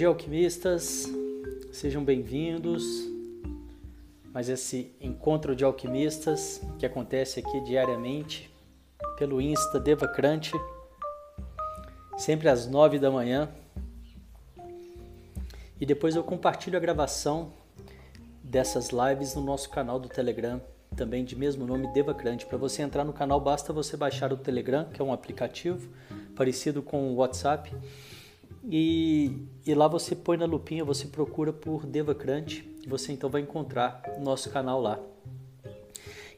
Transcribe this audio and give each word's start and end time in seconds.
Dia, 0.00 0.08
alquimistas. 0.08 1.12
Sejam 1.70 2.02
bem-vindos. 2.02 2.82
Mas 4.32 4.48
esse 4.48 4.96
encontro 4.98 5.54
de 5.54 5.62
alquimistas 5.62 6.62
que 6.78 6.86
acontece 6.86 7.38
aqui 7.38 7.60
diariamente 7.64 8.50
pelo 9.18 9.42
Insta 9.42 9.78
Devacrante, 9.78 10.52
sempre 12.16 12.48
às 12.48 12.66
nove 12.66 12.98
da 12.98 13.10
manhã. 13.10 13.50
E 15.78 15.84
depois 15.84 16.16
eu 16.16 16.24
compartilho 16.24 16.78
a 16.78 16.80
gravação 16.80 17.52
dessas 18.42 18.88
lives 18.88 19.34
no 19.34 19.42
nosso 19.42 19.68
canal 19.68 20.00
do 20.00 20.08
Telegram, 20.08 20.62
também 20.96 21.26
de 21.26 21.36
mesmo 21.36 21.66
nome 21.66 21.92
Devacrante. 21.92 22.46
Para 22.46 22.56
você 22.56 22.80
entrar 22.80 23.04
no 23.04 23.12
canal 23.12 23.38
basta 23.38 23.70
você 23.70 23.98
baixar 23.98 24.32
o 24.32 24.38
Telegram, 24.38 24.86
que 24.86 25.02
é 25.02 25.04
um 25.04 25.12
aplicativo 25.12 25.90
parecido 26.34 26.82
com 26.82 27.12
o 27.12 27.16
WhatsApp 27.16 27.70
e, 28.64 29.46
e, 29.66 29.74
lá 29.74 29.88
você 29.88 30.14
põe 30.14 30.36
na 30.36 30.44
lupinha, 30.44 30.84
você 30.84 31.06
procura 31.06 31.52
por 31.52 31.86
Devacrante 31.86 32.70
você 32.86 33.12
então 33.12 33.30
vai 33.30 33.42
encontrar 33.42 34.02
nosso 34.20 34.50
canal 34.50 34.80
lá. 34.80 34.98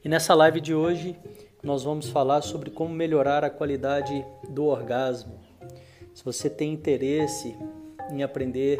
E 0.04 0.08
nessa 0.08 0.34
live 0.34 0.60
de 0.60 0.74
hoje 0.74 1.16
nós 1.62 1.84
vamos 1.84 2.08
falar 2.08 2.42
sobre 2.42 2.70
como 2.70 2.92
melhorar 2.92 3.44
a 3.44 3.50
qualidade 3.50 4.24
do 4.50 4.64
orgasmo. 4.64 5.40
Se 6.12 6.24
você 6.24 6.50
tem 6.50 6.72
interesse 6.72 7.56
em 8.10 8.22
aprender 8.22 8.78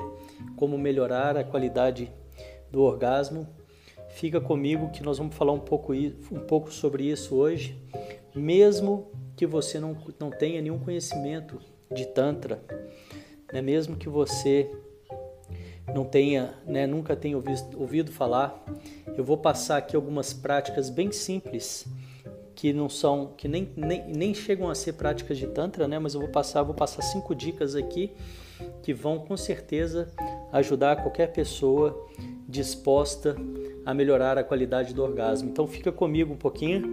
como 0.57 0.77
melhorar 0.77 1.37
a 1.37 1.45
qualidade 1.45 2.13
do 2.71 2.83
orgasmo, 2.83 3.47
fica 4.11 4.41
comigo 4.41 4.91
que 4.91 5.03
nós 5.03 5.19
vamos 5.19 5.35
falar 5.35 5.53
um 5.53 5.61
pouco, 5.61 5.95
um 5.95 6.41
pouco 6.47 6.71
sobre 6.73 7.05
isso 7.05 7.37
hoje, 7.37 7.81
mesmo 8.35 9.11
que 9.37 9.47
você 9.47 9.79
não, 9.79 9.97
não 10.19 10.31
tenha 10.31 10.61
nenhum 10.61 10.79
conhecimento 10.79 11.59
de 11.91 12.07
Tantra 12.07 12.63
né? 13.53 13.61
mesmo 13.61 13.97
que 13.97 14.09
você 14.09 14.71
não 15.95 16.05
tenha, 16.05 16.55
né, 16.67 16.87
nunca 16.87 17.17
tenha 17.17 17.37
ouvido, 17.37 17.81
ouvido 17.81 18.13
falar, 18.13 18.65
eu 19.17 19.25
vou 19.25 19.37
passar 19.37 19.79
aqui 19.79 19.97
algumas 19.97 20.33
práticas 20.33 20.89
bem 20.89 21.11
simples 21.11 21.87
que 22.55 22.73
não 22.73 22.89
são, 22.89 23.33
que 23.37 23.49
nem, 23.49 23.73
nem, 23.77 24.07
nem 24.09 24.35
chegam 24.35 24.71
a 24.71 24.75
ser 24.75 24.93
práticas 24.93 25.39
de 25.39 25.47
tantra, 25.49 25.89
né? 25.89 25.99
Mas 25.99 26.15
eu 26.15 26.21
vou 26.21 26.29
passar, 26.29 26.63
vou 26.63 26.75
passar 26.75 27.03
cinco 27.03 27.35
dicas 27.35 27.75
aqui 27.75 28.13
que 28.83 28.95
vão 28.95 29.19
com 29.19 29.37
certeza 29.37 30.13
ajudar 30.53 31.03
qualquer 31.03 31.33
pessoa 31.33 32.09
disposta 32.49 33.35
a 33.85 33.93
melhorar 33.93 34.39
a 34.39 34.45
qualidade 34.45 34.95
do 34.95 35.03
orgasmo. 35.03 35.49
Então 35.49 35.67
fica 35.67 35.91
comigo 35.91 36.33
um 36.33 36.37
pouquinho. 36.37 36.85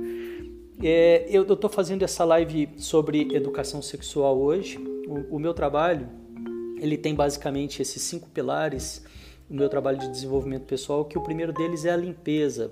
É, 0.81 1.27
eu 1.29 1.43
estou 1.43 1.69
fazendo 1.69 2.03
essa 2.03 2.23
live 2.23 2.69
sobre 2.77 3.33
educação 3.35 3.81
sexual 3.81 4.39
hoje. 4.39 4.77
O, 5.07 5.35
o 5.35 5.39
meu 5.39 5.53
trabalho 5.53 6.07
ele 6.81 6.97
tem 6.97 7.13
basicamente 7.13 7.81
esses 7.81 8.01
cinco 8.01 8.29
pilares 8.29 9.03
no 9.49 9.57
meu 9.57 9.69
trabalho 9.69 9.97
de 9.97 10.09
desenvolvimento 10.09 10.65
pessoal, 10.65 11.05
que 11.05 11.17
o 11.17 11.21
primeiro 11.21 11.51
deles 11.51 11.83
é 11.85 11.91
a 11.91 11.97
limpeza. 11.97 12.69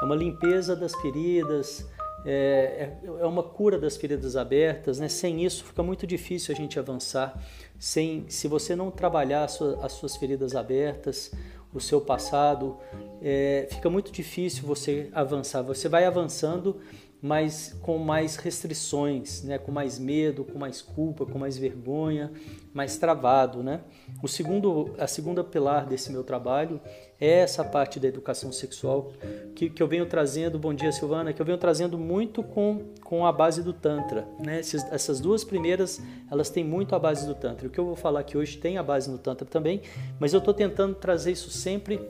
É 0.00 0.04
uma 0.04 0.16
limpeza 0.16 0.74
das 0.74 0.94
feridas, 0.96 1.86
é, 2.24 2.96
é, 3.04 3.06
é 3.20 3.26
uma 3.26 3.42
cura 3.42 3.78
das 3.78 3.96
feridas 3.96 4.36
abertas, 4.36 4.98
né? 4.98 5.08
Sem 5.08 5.44
isso 5.44 5.64
fica 5.64 5.82
muito 5.82 6.06
difícil 6.06 6.52
a 6.54 6.56
gente 6.56 6.78
avançar. 6.78 7.40
Sem, 7.78 8.24
se 8.28 8.48
você 8.48 8.74
não 8.74 8.90
trabalhar 8.90 9.44
as 9.44 9.52
suas, 9.52 9.84
as 9.84 9.92
suas 9.92 10.16
feridas 10.16 10.56
abertas, 10.56 11.30
o 11.72 11.80
seu 11.80 12.00
passado, 12.00 12.76
é, 13.22 13.68
fica 13.70 13.88
muito 13.88 14.10
difícil 14.10 14.66
você 14.66 15.08
avançar. 15.12 15.62
Você 15.62 15.88
vai 15.88 16.04
avançando 16.04 16.80
mas 17.20 17.76
com 17.82 17.98
mais 17.98 18.36
restrições, 18.36 19.42
né? 19.42 19.58
com 19.58 19.72
mais 19.72 19.98
medo, 19.98 20.44
com 20.44 20.58
mais 20.58 20.80
culpa, 20.80 21.26
com 21.26 21.38
mais 21.38 21.58
vergonha, 21.58 22.30
mais 22.72 22.96
travado. 22.96 23.62
Né? 23.62 23.80
O 24.22 24.28
segundo, 24.28 24.94
a 24.98 25.06
segunda 25.06 25.42
pilar 25.42 25.84
desse 25.86 26.12
meu 26.12 26.22
trabalho 26.22 26.80
é 27.20 27.40
essa 27.40 27.64
parte 27.64 27.98
da 27.98 28.06
educação 28.06 28.52
sexual 28.52 29.12
que, 29.56 29.68
que 29.68 29.82
eu 29.82 29.88
venho 29.88 30.06
trazendo, 30.06 30.58
bom 30.58 30.72
dia 30.72 30.92
Silvana, 30.92 31.32
que 31.32 31.42
eu 31.42 31.46
venho 31.46 31.58
trazendo 31.58 31.98
muito 31.98 32.42
com, 32.44 32.92
com 33.02 33.26
a 33.26 33.32
base 33.32 33.64
do 33.64 33.72
Tantra. 33.72 34.28
Né? 34.38 34.60
Essas, 34.60 34.92
essas 34.92 35.20
duas 35.20 35.42
primeiras, 35.42 36.00
elas 36.30 36.48
têm 36.48 36.62
muito 36.62 36.94
a 36.94 36.98
base 37.00 37.26
do 37.26 37.34
Tantra. 37.34 37.66
O 37.66 37.70
que 37.70 37.80
eu 37.80 37.84
vou 37.84 37.96
falar 37.96 38.20
aqui 38.20 38.38
hoje 38.38 38.56
tem 38.58 38.78
a 38.78 38.82
base 38.82 39.10
no 39.10 39.18
Tantra 39.18 39.44
também, 39.44 39.82
mas 40.20 40.32
eu 40.32 40.38
estou 40.38 40.54
tentando 40.54 40.94
trazer 40.94 41.32
isso 41.32 41.50
sempre 41.50 42.00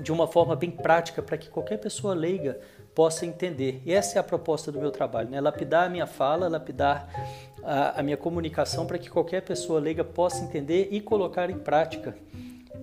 de 0.00 0.12
uma 0.12 0.26
forma 0.26 0.56
bem 0.56 0.70
prática 0.70 1.22
para 1.22 1.36
que 1.36 1.48
qualquer 1.48 1.78
pessoa 1.78 2.14
leiga 2.14 2.58
possa 2.94 3.26
entender. 3.26 3.82
E 3.84 3.92
essa 3.92 4.18
é 4.18 4.20
a 4.20 4.22
proposta 4.22 4.70
do 4.70 4.78
meu 4.78 4.90
trabalho, 4.90 5.28
né? 5.28 5.40
lapidar 5.40 5.86
a 5.86 5.88
minha 5.88 6.06
fala, 6.06 6.48
lapidar 6.48 7.08
a, 7.62 8.00
a 8.00 8.02
minha 8.02 8.16
comunicação 8.16 8.86
para 8.86 8.98
que 8.98 9.10
qualquer 9.10 9.42
pessoa 9.42 9.80
leiga 9.80 10.04
possa 10.04 10.44
entender 10.44 10.88
e 10.90 11.00
colocar 11.00 11.50
em 11.50 11.58
prática 11.58 12.16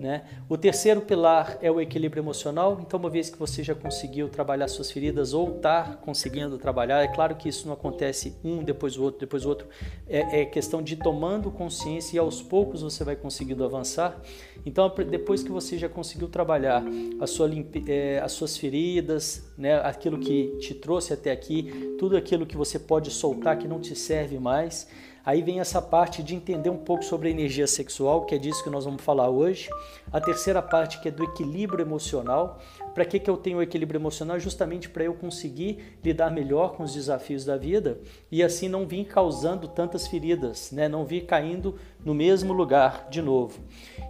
né? 0.02 0.24
O 0.48 0.58
terceiro 0.58 1.00
pilar 1.00 1.56
é 1.62 1.70
o 1.70 1.80
equilíbrio 1.80 2.20
emocional. 2.20 2.78
Então, 2.84 2.98
uma 2.98 3.08
vez 3.08 3.30
que 3.30 3.38
você 3.38 3.62
já 3.62 3.74
conseguiu 3.74 4.28
trabalhar 4.28 4.66
suas 4.66 4.90
feridas 4.90 5.32
ou 5.32 5.56
está 5.56 5.96
conseguindo 6.02 6.58
trabalhar, 6.58 7.02
é 7.02 7.06
claro 7.06 7.36
que 7.36 7.48
isso 7.48 7.66
não 7.66 7.74
acontece 7.74 8.36
um 8.42 8.64
depois 8.64 8.96
do 8.96 9.04
outro, 9.04 9.20
depois 9.20 9.44
do 9.44 9.48
outro. 9.48 9.68
É, 10.08 10.40
é 10.40 10.44
questão 10.44 10.82
de 10.82 10.96
tomando 10.96 11.50
consciência 11.52 12.16
e 12.16 12.18
aos 12.18 12.42
poucos 12.42 12.82
você 12.82 13.04
vai 13.04 13.14
conseguindo 13.14 13.64
avançar. 13.64 14.20
Então, 14.66 14.92
depois 15.08 15.42
que 15.42 15.50
você 15.50 15.78
já 15.78 15.88
conseguiu 15.88 16.28
trabalhar 16.28 16.82
sua 17.26 17.46
limpe, 17.46 17.84
é, 17.86 18.20
as 18.20 18.32
suas 18.32 18.56
feridas, 18.56 19.52
né? 19.56 19.76
aquilo 19.76 20.18
que 20.18 20.56
te 20.58 20.74
trouxe 20.74 21.12
até 21.12 21.30
aqui, 21.30 21.94
tudo 21.98 22.16
aquilo 22.16 22.44
que 22.44 22.56
você 22.56 22.78
pode 22.78 23.10
soltar 23.10 23.56
que 23.56 23.68
não 23.68 23.80
te 23.80 23.94
serve 23.94 24.38
mais 24.38 24.88
Aí 25.24 25.40
vem 25.40 25.60
essa 25.60 25.80
parte 25.80 26.22
de 26.22 26.34
entender 26.34 26.68
um 26.68 26.76
pouco 26.76 27.04
sobre 27.04 27.28
a 27.28 27.30
energia 27.30 27.66
sexual, 27.66 28.24
que 28.24 28.34
é 28.34 28.38
disso 28.38 28.62
que 28.64 28.70
nós 28.70 28.84
vamos 28.84 29.02
falar 29.02 29.28
hoje. 29.28 29.70
A 30.12 30.20
terceira 30.20 30.60
parte 30.60 31.00
que 31.00 31.08
é 31.08 31.10
do 31.12 31.22
equilíbrio 31.22 31.84
emocional. 31.84 32.60
Para 32.92 33.04
que, 33.04 33.20
que 33.20 33.30
eu 33.30 33.36
tenho 33.36 33.58
o 33.58 33.62
equilíbrio 33.62 33.98
emocional? 33.98 34.38
Justamente 34.40 34.88
para 34.88 35.04
eu 35.04 35.14
conseguir 35.14 35.96
lidar 36.04 36.30
melhor 36.30 36.72
com 36.72 36.82
os 36.82 36.92
desafios 36.92 37.44
da 37.44 37.56
vida 37.56 38.00
e 38.30 38.42
assim 38.42 38.68
não 38.68 38.86
vir 38.86 39.04
causando 39.04 39.68
tantas 39.68 40.08
feridas, 40.08 40.72
né? 40.72 40.88
não 40.88 41.04
vir 41.04 41.24
caindo 41.24 41.76
no 42.04 42.14
mesmo 42.14 42.52
lugar 42.52 43.06
de 43.08 43.22
novo. 43.22 43.60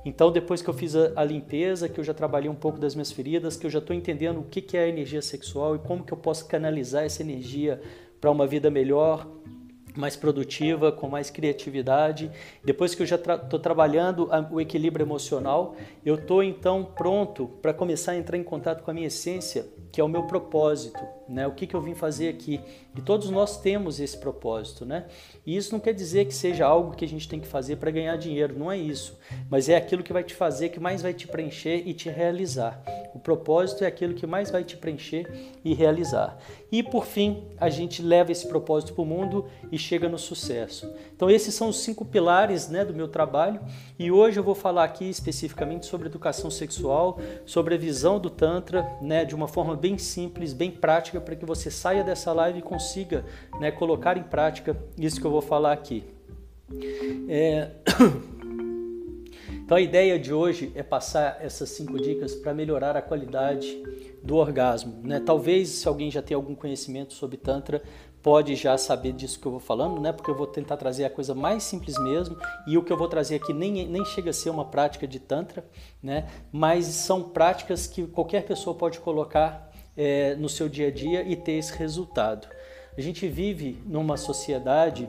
Então, 0.05 0.33
depois 0.33 0.62
que 0.62 0.71
eu 0.71 0.75
fiz 0.75 0.97
a, 0.97 1.12
a 1.15 1.25
limpeza, 1.25 1.89
que 1.89 2.00
eu 2.00 2.05
já 2.05 2.15
trabalhei 2.15 2.49
um 2.49 2.55
pouco 2.55 2.79
das 2.79 2.94
minhas 2.94 3.12
feridas, 3.12 3.56
que 3.56 3.67
eu 3.67 3.71
já 3.71 3.79
estou 3.79 3.94
entendendo 3.94 4.41
o 4.41 4.44
que, 4.44 4.62
que 4.62 4.77
é 4.77 4.84
a 4.84 4.89
energia 4.89 5.23
sexual 5.23 5.77
e 5.77 5.79
como 5.79 6.03
que 6.03 6.12
eu 6.12 6.19
posso 6.19 6.47
canalizar 6.49 7.05
essa 7.05 7.23
energia 7.23 7.81
para 8.21 8.31
uma 8.31 8.47
vida 8.47 8.71
melhor, 8.71 9.27
mais 9.97 10.16
produtiva, 10.16 10.91
com 10.92 11.08
mais 11.08 11.30
criatividade. 11.30 12.30
Depois 12.64 12.94
que 12.94 13.03
eu 13.03 13.06
já 13.06 13.16
estou 13.16 13.38
tra 13.38 13.58
trabalhando 13.58 14.28
o 14.50 14.60
equilíbrio 14.60 15.04
emocional, 15.04 15.76
eu 16.04 16.16
estou 16.16 16.42
então 16.42 16.84
pronto 16.84 17.48
para 17.60 17.72
começar 17.72 18.12
a 18.12 18.16
entrar 18.16 18.36
em 18.36 18.44
contato 18.44 18.82
com 18.82 18.91
a 18.91 18.94
minha 18.94 19.06
essência, 19.06 19.66
que 19.92 20.00
é 20.00 20.04
o 20.04 20.08
meu 20.08 20.22
propósito, 20.22 20.98
né? 21.28 21.47
O 21.47 21.53
que, 21.53 21.66
que 21.66 21.76
eu 21.76 21.80
vim 21.82 21.94
fazer 21.94 22.30
aqui? 22.30 22.58
E 22.97 23.03
todos 23.03 23.28
nós 23.28 23.60
temos 23.60 24.00
esse 24.00 24.16
propósito, 24.16 24.86
né? 24.86 25.04
E 25.44 25.54
isso 25.54 25.70
não 25.70 25.78
quer 25.78 25.92
dizer 25.92 26.25
que 26.25 26.34
seja 26.34 26.66
algo 26.66 26.97
que 26.97 27.04
a 27.04 27.08
gente 27.08 27.28
tem 27.28 27.38
que 27.38 27.47
fazer 27.47 27.76
para 27.76 27.90
ganhar 27.90 28.17
dinheiro, 28.17 28.58
não 28.58 28.72
é 28.72 28.76
isso. 28.78 29.19
Mas 29.50 29.69
é 29.69 29.76
aquilo 29.76 30.02
que 30.02 30.12
vai 30.12 30.25
te 30.25 30.34
fazer, 30.34 30.70
que 30.70 30.81
mais 30.81 31.02
vai 31.02 31.12
te 31.12 31.28
preencher 31.28 31.87
e 31.87 31.93
te 31.93 32.08
realizar. 32.08 32.82
O 33.14 33.19
propósito 33.19 33.84
é 33.84 33.87
aquilo 33.87 34.14
que 34.14 34.26
mais 34.26 34.50
vai 34.50 34.64
te 34.64 34.76
preencher 34.76 35.31
e 35.62 35.75
realizar. 35.75 36.38
E 36.70 36.82
por 36.82 37.05
fim, 37.05 37.44
a 37.58 37.69
gente 37.69 38.00
leva 38.00 38.32
esse 38.32 38.49
propósito 38.49 38.94
para 38.94 39.02
o 39.02 39.06
mundo 39.06 39.44
e 39.70 39.76
chega 39.76 40.08
no 40.08 40.19
sucesso. 40.19 40.90
Então 41.14 41.31
esses 41.31 41.55
são 41.55 41.69
os 41.69 41.81
cinco 41.81 42.05
pilares 42.05 42.69
né, 42.69 42.84
do 42.84 42.94
meu 42.94 43.08
trabalho 43.08 43.61
e 43.99 44.11
hoje 44.11 44.40
eu 44.40 44.43
vou 44.43 44.55
falar 44.55 44.84
aqui 44.84 45.08
especificamente 45.08 45.84
sobre 45.84 46.08
educação 46.08 46.50
sexual, 46.50 47.19
sobre 47.44 47.75
a 47.75 47.78
visão 47.78 48.19
do 48.19 48.31
Tantra, 48.31 48.90
né, 49.02 49.25
de 49.25 49.34
uma 49.34 49.46
forma 49.46 49.76
bem 49.82 49.99
simples, 49.99 50.52
bem 50.52 50.70
prática, 50.70 51.20
para 51.20 51.34
que 51.34 51.44
você 51.44 51.69
saia 51.69 52.05
dessa 52.05 52.32
live 52.32 52.61
e 52.61 52.62
consiga 52.62 53.25
né, 53.58 53.73
colocar 53.73 54.17
em 54.17 54.23
prática 54.23 54.76
isso 54.96 55.20
que 55.20 55.26
eu 55.26 55.31
vou 55.32 55.43
falar 55.43 55.73
aqui. 55.73 56.05
É... 57.29 57.70
Então 59.64 59.76
a 59.79 59.81
ideia 59.81 60.19
de 60.19 60.34
hoje 60.34 60.70
é 60.75 60.82
passar 60.82 61.38
essas 61.40 61.70
cinco 61.70 61.99
dicas 61.99 62.34
para 62.34 62.52
melhorar 62.52 62.94
a 62.94 63.00
qualidade 63.00 63.82
do 64.23 64.37
orgasmo. 64.37 65.00
Né? 65.02 65.19
Talvez 65.19 65.69
se 65.69 65.88
alguém 65.88 66.11
já 66.11 66.20
tem 66.20 66.34
algum 66.34 66.55
conhecimento 66.55 67.14
sobre 67.14 67.38
Tantra, 67.38 67.81
pode 68.23 68.55
já 68.55 68.76
saber 68.76 69.12
disso 69.12 69.40
que 69.40 69.46
eu 69.46 69.52
vou 69.52 69.61
falando, 69.61 70.00
né? 70.00 70.12
Porque 70.12 70.31
eu 70.31 70.37
vou 70.37 70.46
tentar 70.46 70.76
trazer 70.76 71.05
a 71.05 71.11
coisa 71.11 71.34
mais 71.34 71.62
simples 71.62 71.99
mesmo 71.99 72.37
e 72.67 72.76
o 72.76 72.82
que 72.82 72.93
eu 72.93 72.99
vou 72.99 73.08
trazer 73.08 73.37
aqui 73.37 73.55
nem, 73.55 73.87
nem 73.88 74.05
chega 74.05 74.31
a 74.31 74.32
ser 74.32 74.50
uma 74.50 74.64
prática 74.64 75.06
de 75.06 75.19
Tantra, 75.19 75.64
né? 76.02 76.29
Mas 76.52 76.84
são 76.87 77.23
práticas 77.23 77.87
que 77.87 78.06
qualquer 78.06 78.44
pessoa 78.44 78.76
pode 78.76 79.00
colocar 79.00 79.71
é, 79.97 80.35
no 80.35 80.49
seu 80.49 80.69
dia 80.69 80.89
a 80.89 80.91
dia 80.91 81.23
e 81.23 81.37
ter 81.37 81.53
esse 81.53 81.77
resultado. 81.77 82.49
A 82.97 83.00
gente 83.00 83.27
vive 83.29 83.79
numa 83.87 84.17
sociedade 84.17 85.09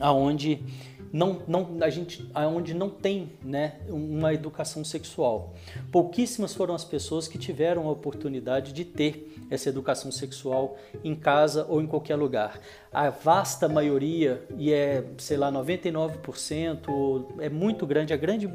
onde 0.00 0.62
não, 1.12 1.42
não, 1.48 1.78
a 1.80 1.90
gente, 1.90 2.30
onde 2.34 2.72
não 2.72 2.88
tem 2.88 3.32
né, 3.42 3.80
uma 3.88 4.32
educação 4.32 4.84
sexual. 4.84 5.54
Pouquíssimas 5.90 6.54
foram 6.54 6.74
as 6.74 6.84
pessoas 6.84 7.26
que 7.26 7.36
tiveram 7.36 7.88
a 7.88 7.90
oportunidade 7.90 8.72
de 8.72 8.84
ter 8.84 9.36
essa 9.50 9.68
educação 9.68 10.12
sexual 10.12 10.78
em 11.02 11.14
casa 11.16 11.66
ou 11.68 11.82
em 11.82 11.86
qualquer 11.86 12.14
lugar. 12.14 12.60
A 12.92 13.10
vasta 13.10 13.68
maioria, 13.68 14.44
e 14.56 14.72
é, 14.72 15.04
sei 15.18 15.36
lá, 15.36 15.50
99%, 15.50 17.26
é 17.40 17.48
muito 17.48 17.86
grande, 17.86 18.12
a 18.12 18.16
grande. 18.16 18.48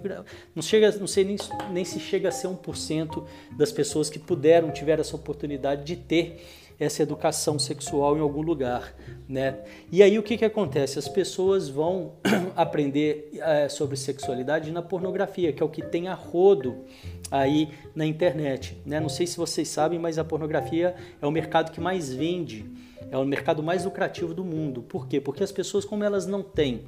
Não, 0.55 0.61
chega, 0.61 0.91
não 0.97 1.07
sei 1.07 1.25
nem, 1.25 1.37
nem 1.71 1.83
se 1.83 1.99
chega 1.99 2.29
a 2.29 2.31
ser 2.31 2.47
1% 2.47 3.23
das 3.57 3.71
pessoas 3.71 4.09
que 4.09 4.17
puderam, 4.17 4.71
tiveram 4.71 5.01
essa 5.01 5.15
oportunidade 5.15 5.83
de 5.83 5.97
ter 5.97 6.41
essa 6.79 7.01
educação 7.03 7.57
sexual 7.57 8.17
em 8.17 8.19
algum 8.19 8.41
lugar, 8.41 8.93
né? 9.27 9.59
E 9.91 10.03
aí 10.03 10.19
o 10.19 10.23
que, 10.23 10.37
que 10.37 10.45
acontece? 10.45 10.99
As 10.99 11.07
pessoas 11.07 11.69
vão 11.69 12.13
aprender 12.55 13.31
é, 13.39 13.69
sobre 13.69 13.95
sexualidade 13.95 14.71
na 14.71 14.81
pornografia, 14.81 15.53
que 15.53 15.61
é 15.61 15.65
o 15.65 15.69
que 15.69 15.81
tem 15.81 16.07
a 16.07 16.13
rodo 16.13 16.83
aí 17.31 17.69
na 17.95 18.05
internet, 18.05 18.77
né? 18.85 18.99
Não 18.99 19.09
sei 19.09 19.25
se 19.25 19.37
vocês 19.37 19.67
sabem, 19.67 19.97
mas 19.99 20.17
a 20.17 20.23
pornografia 20.23 20.95
é 21.21 21.25
o 21.25 21.31
mercado 21.31 21.71
que 21.71 21.79
mais 21.79 22.13
vende, 22.13 22.65
é 23.09 23.17
o 23.17 23.25
mercado 23.25 23.63
mais 23.63 23.85
lucrativo 23.85 24.33
do 24.33 24.43
mundo. 24.43 24.81
Por 24.81 25.07
quê? 25.07 25.21
Porque 25.21 25.43
as 25.43 25.51
pessoas, 25.51 25.85
como 25.85 26.03
elas 26.03 26.25
não 26.25 26.43
têm 26.43 26.81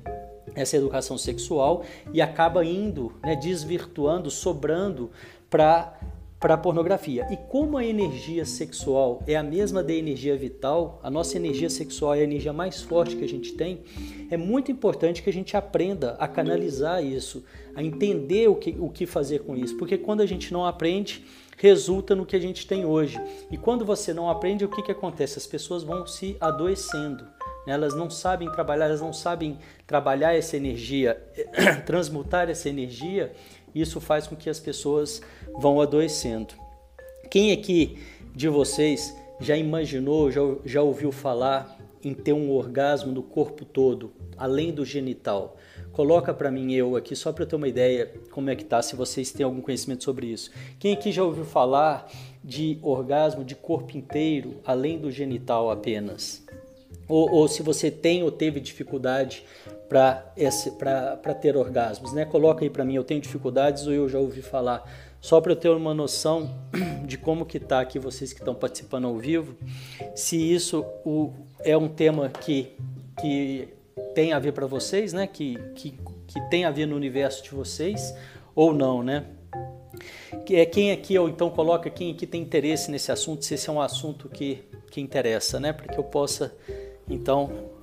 essa 0.55 0.77
educação 0.77 1.17
sexual 1.17 1.83
e 2.13 2.21
acaba 2.21 2.63
indo, 2.65 3.13
né, 3.23 3.35
desvirtuando, 3.35 4.29
sobrando 4.31 5.11
para 5.49 5.97
para 6.39 6.53
a 6.53 6.57
pornografia. 6.57 7.27
E 7.31 7.37
como 7.37 7.77
a 7.77 7.85
energia 7.85 8.45
sexual 8.45 9.23
é 9.25 9.35
a 9.35 9.43
mesma 9.43 9.83
da 9.83 9.93
energia 9.93 10.37
vital, 10.37 10.99
a 11.03 11.09
nossa 11.09 11.35
energia 11.35 11.69
sexual 11.69 12.13
é 12.13 12.19
a 12.19 12.23
energia 12.23 12.53
mais 12.53 12.81
forte 12.81 13.15
que 13.15 13.23
a 13.23 13.29
gente 13.29 13.53
tem, 13.53 13.81
é 14.29 14.37
muito 14.37 14.71
importante 14.71 15.23
que 15.23 15.29
a 15.29 15.33
gente 15.33 15.57
aprenda 15.57 16.15
a 16.19 16.27
canalizar 16.27 17.03
isso, 17.03 17.43
a 17.75 17.81
entender 17.81 18.47
o 18.47 18.55
que, 18.55 18.75
o 18.79 18.89
que 18.89 19.05
fazer 19.05 19.39
com 19.39 19.55
isso, 19.55 19.77
porque 19.77 19.97
quando 19.97 20.21
a 20.21 20.25
gente 20.25 20.53
não 20.53 20.65
aprende, 20.65 21.25
resulta 21.57 22.15
no 22.15 22.25
que 22.25 22.35
a 22.35 22.39
gente 22.39 22.67
tem 22.67 22.85
hoje. 22.85 23.19
E 23.49 23.57
quando 23.57 23.83
você 23.83 24.13
não 24.13 24.29
aprende, 24.29 24.63
o 24.63 24.69
que, 24.69 24.83
que 24.83 24.91
acontece? 24.91 25.39
As 25.39 25.47
pessoas 25.47 25.83
vão 25.83 26.05
se 26.05 26.37
adoecendo. 26.39 27.23
Né? 27.65 27.73
Elas 27.73 27.95
não 27.95 28.09
sabem 28.09 28.49
trabalhar, 28.51 28.85
elas 28.85 29.01
não 29.01 29.11
sabem 29.11 29.57
trabalhar 29.87 30.35
essa 30.35 30.55
energia, 30.55 31.21
transmutar 31.85 32.49
essa 32.49 32.69
energia 32.69 33.33
isso 33.73 33.99
faz 33.99 34.27
com 34.27 34.35
que 34.35 34.49
as 34.49 34.59
pessoas 34.59 35.21
vão 35.57 35.81
adoecendo. 35.81 36.53
Quem 37.29 37.51
aqui 37.51 37.99
de 38.35 38.47
vocês 38.47 39.15
já 39.39 39.55
imaginou, 39.55 40.31
já, 40.31 40.41
já 40.65 40.81
ouviu 40.81 41.11
falar 41.11 41.77
em 42.03 42.13
ter 42.13 42.33
um 42.33 42.51
orgasmo 42.51 43.11
no 43.11 43.21
corpo 43.21 43.65
todo, 43.65 44.11
além 44.37 44.71
do 44.71 44.85
genital? 44.85 45.57
Coloca 45.91 46.33
para 46.33 46.51
mim 46.51 46.73
eu 46.73 46.95
aqui 46.95 47.15
só 47.15 47.33
para 47.33 47.43
eu 47.43 47.47
ter 47.47 47.55
uma 47.55 47.67
ideia 47.67 48.13
como 48.31 48.49
é 48.49 48.55
que 48.55 48.63
tá, 48.63 48.81
se 48.81 48.95
vocês 48.95 49.31
têm 49.31 49.43
algum 49.43 49.61
conhecimento 49.61 50.03
sobre 50.03 50.27
isso. 50.27 50.51
Quem 50.79 50.93
aqui 50.93 51.11
já 51.11 51.23
ouviu 51.23 51.43
falar 51.43 52.07
de 52.43 52.79
orgasmo 52.81 53.43
de 53.43 53.55
corpo 53.55 53.97
inteiro, 53.97 54.61
além 54.63 54.99
do 54.99 55.11
genital 55.11 55.69
apenas? 55.71 56.45
Ou, 57.07 57.31
ou 57.31 57.47
se 57.47 57.63
você 57.63 57.89
tem 57.89 58.21
ou 58.23 58.31
teve 58.31 58.59
dificuldade 58.59 59.43
para 59.87 61.33
ter 61.39 61.55
orgasmos, 61.55 62.13
né? 62.13 62.25
Coloca 62.25 62.63
aí 62.63 62.69
para 62.69 62.83
mim, 62.83 62.95
eu 62.95 63.03
tenho 63.03 63.21
dificuldades 63.21 63.87
ou 63.87 63.93
eu 63.93 64.09
já 64.09 64.19
ouvi 64.19 64.41
falar, 64.41 64.83
só 65.21 65.39
para 65.39 65.53
eu 65.53 65.55
ter 65.55 65.69
uma 65.69 65.93
noção 65.93 66.53
de 67.05 67.17
como 67.17 67.45
que 67.45 67.59
tá 67.59 67.79
aqui 67.79 67.97
vocês 67.97 68.33
que 68.33 68.39
estão 68.39 68.53
participando 68.53 69.07
ao 69.07 69.17
vivo, 69.17 69.55
se 70.15 70.37
isso 70.37 70.85
o, 71.05 71.31
é 71.59 71.77
um 71.77 71.87
tema 71.87 72.29
que, 72.29 72.75
que 73.19 73.69
tem 74.13 74.33
a 74.33 74.39
ver 74.39 74.51
para 74.51 74.67
vocês, 74.67 75.13
né? 75.13 75.25
Que, 75.25 75.57
que, 75.75 75.97
que 76.27 76.41
tem 76.49 76.65
a 76.65 76.71
ver 76.71 76.85
no 76.85 76.95
universo 76.95 77.43
de 77.43 77.51
vocês 77.51 78.13
ou 78.53 78.73
não, 78.73 79.01
né? 79.01 79.25
É 80.49 80.65
quem 80.65 80.91
aqui 80.91 81.17
ou 81.17 81.27
então 81.29 81.49
coloca 81.49 81.89
quem 81.89 82.11
aqui 82.11 82.27
tem 82.27 82.41
interesse 82.41 82.91
nesse 82.91 83.11
assunto, 83.11 83.43
se 83.43 83.53
esse 83.53 83.69
é 83.69 83.71
um 83.71 83.81
assunto 83.81 84.29
que, 84.29 84.63
que 84.91 85.01
interessa, 85.01 85.59
né? 85.59 85.71
Para 85.71 85.87
que 85.87 85.97
eu 85.97 86.03
possa 86.03 86.53
então 87.09 87.76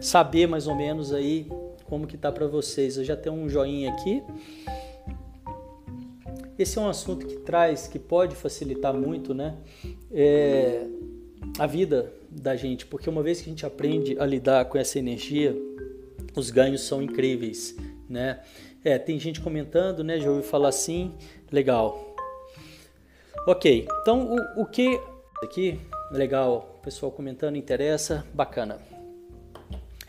saber 0.00 0.46
mais 0.46 0.66
ou 0.66 0.74
menos 0.74 1.12
aí 1.12 1.46
como 1.84 2.06
que 2.06 2.16
tá 2.16 2.30
para 2.30 2.46
vocês. 2.46 2.96
Eu 2.96 3.04
já 3.04 3.16
tenho 3.16 3.34
um 3.34 3.48
joinha 3.48 3.92
aqui. 3.92 4.22
Esse 6.58 6.78
é 6.78 6.80
um 6.80 6.88
assunto 6.88 7.26
que 7.26 7.36
traz, 7.36 7.88
que 7.88 7.98
pode 7.98 8.36
facilitar 8.36 8.92
muito, 8.92 9.32
né, 9.32 9.56
é, 10.12 10.86
a 11.58 11.66
vida 11.66 12.12
da 12.30 12.54
gente, 12.54 12.84
porque 12.84 13.08
uma 13.08 13.22
vez 13.22 13.40
que 13.40 13.48
a 13.48 13.50
gente 13.50 13.64
aprende 13.64 14.14
a 14.18 14.26
lidar 14.26 14.66
com 14.66 14.76
essa 14.76 14.98
energia, 14.98 15.56
os 16.36 16.50
ganhos 16.50 16.82
são 16.82 17.02
incríveis, 17.02 17.74
né? 18.08 18.40
É, 18.84 18.98
tem 18.98 19.18
gente 19.18 19.40
comentando, 19.40 20.04
né? 20.04 20.20
Já 20.20 20.28
ouviu 20.28 20.44
falar 20.44 20.68
assim, 20.68 21.14
legal. 21.50 22.14
Ok, 23.46 23.88
então 24.02 24.36
o, 24.56 24.62
o 24.62 24.66
que 24.66 25.00
aqui, 25.42 25.80
legal, 26.10 26.78
pessoal 26.82 27.10
comentando, 27.10 27.56
interessa, 27.56 28.24
bacana. 28.34 28.89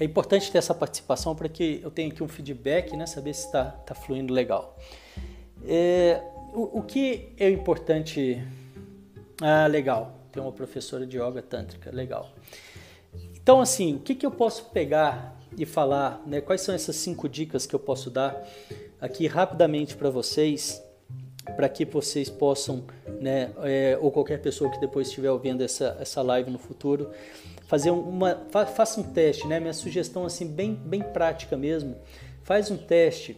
É 0.02 0.04
importante 0.04 0.52
ter 0.52 0.58
essa 0.58 0.74
participação 0.74 1.36
para 1.36 1.48
que 1.48 1.80
eu 1.84 1.92
tenha 1.92 2.10
aqui 2.12 2.24
um 2.24 2.28
feedback, 2.28 2.98
né, 2.98 3.06
saber 3.06 3.36
se 3.36 3.46
está 3.46 3.66
tá 3.66 3.94
fluindo 3.94 4.34
legal. 4.34 4.76
É, 5.64 6.24
o, 6.56 6.80
o, 6.80 6.82
que 6.82 7.30
é 7.38 7.48
importante? 7.52 8.44
Ah, 9.40 9.68
legal, 9.68 10.16
tem 10.32 10.42
uma 10.42 10.52
professora 10.52 11.06
de 11.06 11.20
yoga 11.20 11.44
tântrica, 11.44 11.92
legal. 11.92 12.32
Então, 13.36 13.62
assim, 13.62 13.98
o 13.98 14.00
que, 14.00 14.16
que 14.16 14.26
eu 14.26 14.32
posso 14.32 14.72
pegar 14.72 15.40
e 15.56 15.68
falar? 15.68 16.24
Né, 16.26 16.42
quais 16.42 16.62
são 16.62 16.74
essas 16.74 16.96
cinco 16.96 17.30
dicas 17.30 17.68
que 17.68 17.76
eu 17.76 17.80
posso 17.80 18.10
dar 18.10 18.44
aqui 19.00 19.28
rapidamente 19.28 19.96
para 19.96 20.10
vocês, 20.10 20.82
para 21.56 21.70
que 21.70 21.86
vocês 21.86 22.28
possam, 22.28 22.86
né, 23.20 23.52
é, 23.60 24.00
ou 24.02 24.12
qualquer 24.12 24.42
pessoa 24.42 24.72
que 24.72 24.80
depois 24.80 25.10
estiver 25.10 25.30
ouvindo 25.30 25.64
essa, 25.64 25.96
essa 26.00 26.24
live 26.24 26.50
no 26.50 26.58
futuro, 26.58 27.12
fazer 27.72 27.90
uma 27.90 28.36
faça 28.52 29.00
um 29.00 29.04
teste, 29.04 29.48
né? 29.48 29.58
Minha 29.58 29.72
sugestão 29.72 30.26
assim 30.26 30.46
bem 30.46 30.76
bem 30.76 31.02
prática 31.02 31.56
mesmo. 31.56 31.96
Faz 32.44 32.70
um 32.70 32.76
teste 32.76 33.38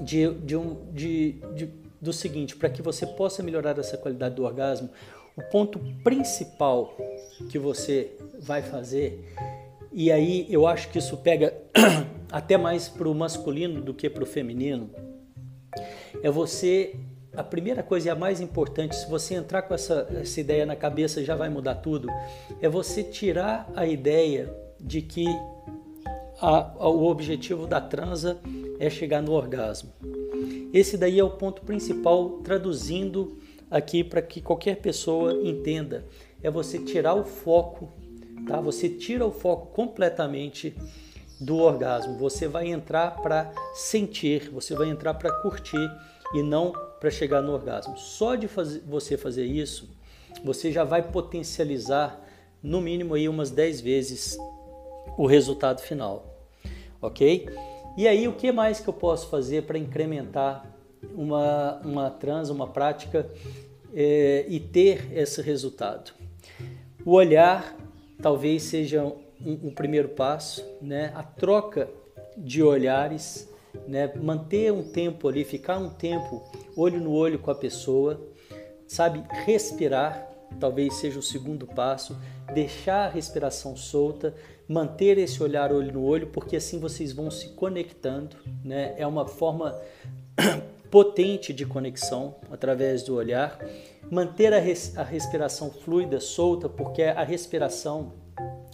de, 0.00 0.32
de 0.36 0.56
um 0.56 0.90
de, 0.90 1.32
de 1.54 1.68
do 2.00 2.14
seguinte, 2.14 2.56
para 2.56 2.70
que 2.70 2.80
você 2.80 3.06
possa 3.06 3.42
melhorar 3.42 3.78
essa 3.78 3.98
qualidade 3.98 4.36
do 4.36 4.44
orgasmo, 4.44 4.88
o 5.36 5.42
ponto 5.42 5.78
principal 6.02 6.96
que 7.50 7.58
você 7.58 8.16
vai 8.40 8.62
fazer 8.62 9.22
e 9.92 10.10
aí 10.10 10.46
eu 10.48 10.66
acho 10.66 10.88
que 10.88 10.98
isso 10.98 11.18
pega 11.18 11.54
até 12.32 12.56
mais 12.56 12.88
para 12.88 13.06
o 13.06 13.14
masculino 13.14 13.82
do 13.82 13.92
que 13.92 14.08
para 14.08 14.22
o 14.22 14.26
feminino, 14.26 14.88
é 16.22 16.30
você 16.30 16.94
a 17.36 17.44
primeira 17.44 17.82
coisa 17.82 18.08
e 18.08 18.10
a 18.10 18.14
mais 18.14 18.40
importante, 18.40 18.96
se 18.96 19.08
você 19.08 19.34
entrar 19.34 19.62
com 19.62 19.74
essa, 19.74 20.08
essa 20.20 20.40
ideia 20.40 20.64
na 20.64 20.74
cabeça 20.74 21.22
já 21.22 21.36
vai 21.36 21.48
mudar 21.48 21.76
tudo, 21.76 22.08
é 22.60 22.68
você 22.68 23.02
tirar 23.02 23.70
a 23.76 23.86
ideia 23.86 24.52
de 24.80 25.02
que 25.02 25.26
a, 26.40 26.72
a, 26.78 26.88
o 26.88 27.04
objetivo 27.06 27.66
da 27.66 27.80
transa 27.80 28.38
é 28.78 28.88
chegar 28.88 29.22
no 29.22 29.32
orgasmo. 29.32 29.92
Esse 30.72 30.96
daí 30.96 31.18
é 31.18 31.24
o 31.24 31.30
ponto 31.30 31.62
principal, 31.62 32.40
traduzindo 32.42 33.38
aqui 33.70 34.02
para 34.02 34.22
que 34.22 34.40
qualquer 34.40 34.76
pessoa 34.76 35.32
entenda. 35.42 36.04
É 36.42 36.50
você 36.50 36.78
tirar 36.78 37.14
o 37.14 37.24
foco, 37.24 37.92
tá? 38.46 38.60
Você 38.60 38.88
tira 38.88 39.24
o 39.26 39.30
foco 39.30 39.66
completamente 39.74 40.76
do 41.40 41.56
orgasmo. 41.58 42.16
Você 42.18 42.46
vai 42.48 42.68
entrar 42.68 43.16
para 43.22 43.52
sentir, 43.74 44.50
você 44.50 44.74
vai 44.74 44.88
entrar 44.88 45.14
para 45.14 45.32
curtir 45.42 45.90
e 46.34 46.42
não 46.42 46.72
para 47.00 47.10
chegar 47.10 47.42
no 47.42 47.52
orgasmo. 47.52 47.96
Só 47.96 48.34
de 48.34 48.48
fazer, 48.48 48.82
você 48.86 49.16
fazer 49.16 49.44
isso, 49.44 49.88
você 50.44 50.72
já 50.72 50.84
vai 50.84 51.02
potencializar 51.02 52.20
no 52.62 52.80
mínimo 52.80 53.14
aí 53.14 53.28
umas 53.28 53.50
10 53.50 53.80
vezes 53.80 54.38
o 55.16 55.26
resultado 55.26 55.80
final. 55.80 56.34
OK? 57.00 57.48
E 57.96 58.06
aí 58.06 58.28
o 58.28 58.32
que 58.32 58.52
mais 58.52 58.80
que 58.80 58.88
eu 58.88 58.92
posso 58.92 59.28
fazer 59.28 59.62
para 59.62 59.78
incrementar 59.78 60.66
uma 61.14 61.80
uma 61.84 62.10
trans, 62.10 62.50
uma 62.50 62.66
prática 62.66 63.30
é, 63.94 64.44
e 64.48 64.60
ter 64.60 65.12
esse 65.12 65.40
resultado? 65.40 66.12
O 67.04 67.12
olhar 67.12 67.76
talvez 68.20 68.64
seja 68.64 69.04
um, 69.04 69.68
um 69.68 69.70
primeiro 69.74 70.08
passo, 70.08 70.64
né? 70.80 71.12
A 71.14 71.22
troca 71.22 71.88
de 72.36 72.62
olhares 72.62 73.48
né? 73.86 74.12
Manter 74.16 74.72
um 74.72 74.82
tempo 74.82 75.28
ali, 75.28 75.44
ficar 75.44 75.78
um 75.78 75.90
tempo 75.90 76.44
olho 76.76 77.00
no 77.00 77.12
olho 77.12 77.38
com 77.38 77.50
a 77.50 77.54
pessoa, 77.54 78.20
sabe? 78.86 79.22
Respirar, 79.44 80.28
talvez 80.60 80.94
seja 80.94 81.18
o 81.18 81.22
segundo 81.22 81.66
passo, 81.66 82.16
deixar 82.52 83.06
a 83.06 83.08
respiração 83.08 83.76
solta, 83.76 84.34
manter 84.68 85.18
esse 85.18 85.42
olhar 85.42 85.72
olho 85.72 85.92
no 85.92 86.04
olho, 86.04 86.28
porque 86.28 86.56
assim 86.56 86.78
vocês 86.78 87.12
vão 87.12 87.30
se 87.30 87.50
conectando, 87.50 88.36
né? 88.64 88.94
É 88.96 89.06
uma 89.06 89.26
forma 89.26 89.78
potente 90.90 91.52
de 91.52 91.66
conexão 91.66 92.36
através 92.50 93.02
do 93.02 93.14
olhar. 93.14 93.58
Manter 94.10 94.52
a, 94.52 94.58
res, 94.58 94.96
a 94.96 95.02
respiração 95.02 95.70
fluida, 95.70 96.20
solta, 96.20 96.68
porque 96.68 97.02
a 97.02 97.24
respiração 97.24 98.12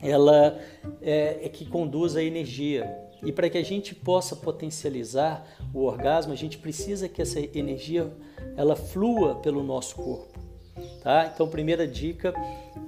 ela 0.02 0.59
é, 1.00 1.47
é 1.47 1.49
que 1.49 1.64
conduz 1.64 2.16
a 2.16 2.23
energia 2.23 3.01
E 3.22 3.30
para 3.30 3.48
que 3.48 3.58
a 3.58 3.62
gente 3.62 3.94
possa 3.94 4.34
potencializar 4.34 5.46
o 5.72 5.84
orgasmo, 5.84 6.32
a 6.32 6.36
gente 6.36 6.58
precisa 6.58 7.08
que 7.08 7.22
essa 7.22 7.38
energia 7.56 8.12
ela 8.56 8.74
flua 8.74 9.36
pelo 9.36 9.62
nosso 9.62 9.96
corpo. 9.96 10.38
Tá? 11.02 11.30
Então, 11.32 11.48
primeira 11.48 11.86
dica, 11.86 12.34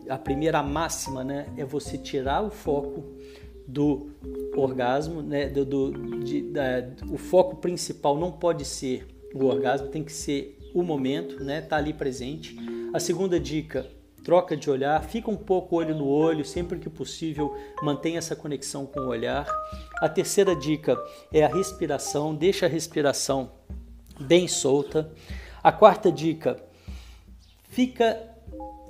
a 0.08 0.18
primeira 0.18 0.62
máxima, 0.62 1.22
né, 1.22 1.46
é 1.56 1.64
você 1.64 1.96
tirar 1.96 2.42
o 2.42 2.50
foco 2.50 3.04
do 3.66 4.10
orgasmo, 4.56 5.22
né, 5.22 5.48
do, 5.48 5.64
do 5.64 6.24
de, 6.24 6.42
da, 6.42 6.84
o 7.10 7.16
foco 7.16 7.56
principal 7.56 8.18
não 8.18 8.30
pode 8.30 8.64
ser 8.64 9.06
o 9.34 9.46
orgasmo, 9.46 9.88
tem 9.88 10.04
que 10.04 10.12
ser 10.12 10.58
o 10.74 10.82
momento, 10.82 11.42
né, 11.42 11.60
tá 11.60 11.76
ali 11.76 11.92
presente. 11.92 12.56
A 12.92 13.00
segunda 13.00 13.38
dica, 13.40 13.86
troca 14.25 14.57
de 14.57 14.71
olhar, 14.71 15.04
fica 15.04 15.31
um 15.31 15.37
pouco 15.37 15.76
olho 15.76 15.95
no 15.95 16.09
olho, 16.09 16.45
sempre 16.45 16.78
que 16.78 16.88
possível, 16.88 17.54
mantenha 17.83 18.19
essa 18.19 18.35
conexão 18.35 18.87
com 18.87 19.00
o 19.00 19.09
olhar. 19.09 19.47
A 20.00 20.09
terceira 20.09 20.57
dica 20.57 20.97
é 21.31 21.45
a 21.45 21.49
respiração, 21.49 22.35
deixa 22.35 22.64
a 22.64 22.69
respiração 22.69 23.52
bem 24.19 24.49
solta. 24.49 25.12
A 25.62 25.71
quarta 25.71 26.11
dica, 26.11 26.57
fica, 27.69 28.19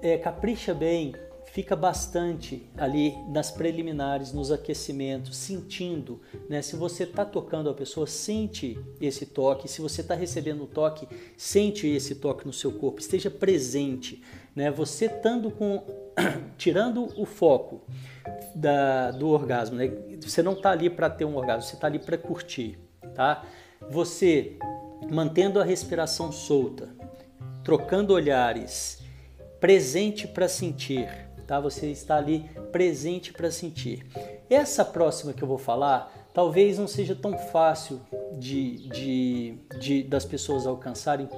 é, 0.01 0.17
capricha 0.19 0.73
bem, 0.73 1.15
fica 1.55 1.75
bastante 1.75 2.69
ali 2.77 3.15
nas 3.29 3.51
preliminares, 3.51 4.33
nos 4.33 4.53
aquecimentos, 4.53 5.37
sentindo, 5.37 6.21
né? 6.49 6.63
Se 6.63 6.75
você 6.75 7.05
está 7.05 7.25
tocando 7.25 7.71
a 7.71 7.75
pessoa, 7.75 8.07
sente 8.07 8.77
esse 9.01 9.27
toque. 9.27 9.69
Se 9.69 9.81
você 9.81 10.01
está 10.01 10.15
recebendo 10.15 10.65
o 10.65 10.67
toque, 10.67 11.09
sente 11.37 11.87
esse 11.87 12.17
toque 12.17 12.47
no 12.47 12.53
seu 12.53 12.73
corpo, 12.73 13.01
esteja 13.01 13.31
presente 13.31 14.23
né? 14.55 14.71
Você 14.71 15.07
estando 15.07 15.51
com 15.51 15.83
tirando 16.57 17.09
o 17.21 17.25
foco 17.25 17.83
da, 18.55 19.11
do 19.11 19.29
orgasmo, 19.29 19.77
né? 19.77 19.91
Você 20.23 20.43
não 20.43 20.53
está 20.53 20.71
ali 20.71 20.89
para 20.89 21.11
ter 21.11 21.25
um 21.25 21.37
orgasmo, 21.37 21.63
você 21.63 21.75
está 21.75 21.87
ali 21.87 21.99
para 21.99 22.17
curtir, 22.17 22.79
tá? 23.15 23.45
Você 23.91 24.57
mantendo 25.11 25.61
a 25.61 25.65
respiração 25.65 26.33
solta, 26.33 26.89
trocando 27.63 28.15
olhares, 28.15 29.03
presente 29.61 30.27
para 30.27 30.49
sentir, 30.49 31.09
tá? 31.47 31.61
Você 31.61 31.91
está 31.91 32.17
ali 32.17 32.49
presente 32.73 33.33
para 33.33 33.51
sentir. 33.51 34.07
Essa 34.49 34.85
próxima 34.85 35.33
que 35.33 35.43
eu 35.43 35.49
vou 35.49 35.59
falar, 35.59 36.13
talvez 36.33 36.79
não 36.79 36.87
seja 36.87 37.15
tão 37.15 37.37
fácil 37.37 38.01
de, 38.39 38.89
de, 38.89 39.59
de 39.81 40.03
das 40.05 40.25
pessoas 40.25 40.67
alcançarem 40.67 41.29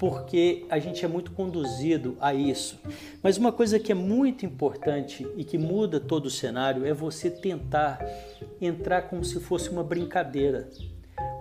porque 0.00 0.64
a 0.70 0.78
gente 0.78 1.04
é 1.04 1.08
muito 1.08 1.30
conduzido 1.32 2.16
a 2.22 2.32
isso. 2.32 2.80
Mas 3.22 3.36
uma 3.36 3.52
coisa 3.52 3.78
que 3.78 3.92
é 3.92 3.94
muito 3.94 4.46
importante 4.46 5.28
e 5.36 5.44
que 5.44 5.58
muda 5.58 6.00
todo 6.00 6.24
o 6.24 6.30
cenário 6.30 6.86
é 6.86 6.94
você 6.94 7.30
tentar 7.30 8.00
entrar 8.62 9.02
como 9.02 9.22
se 9.22 9.38
fosse 9.40 9.68
uma 9.68 9.84
brincadeira, 9.84 10.70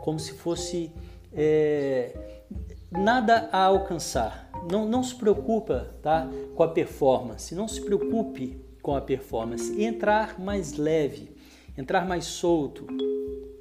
como 0.02 0.20
se 0.20 0.34
fosse 0.34 0.92
é, 1.32 2.42
nada 2.92 3.48
a 3.50 3.64
alcançar. 3.64 4.52
Não, 4.70 4.86
não 4.86 5.04
se 5.04 5.16
preocupa 5.16 5.96
tá, 6.02 6.30
com 6.54 6.62
a 6.62 6.68
performance, 6.68 7.56
não 7.56 7.66
se 7.66 7.80
preocupe 7.80 8.60
com 8.82 8.94
a 8.94 9.00
performance. 9.00 9.82
Entrar 9.82 10.38
mais 10.38 10.74
leve, 10.74 11.34
entrar 11.78 12.06
mais 12.06 12.26
solto, 12.26 12.86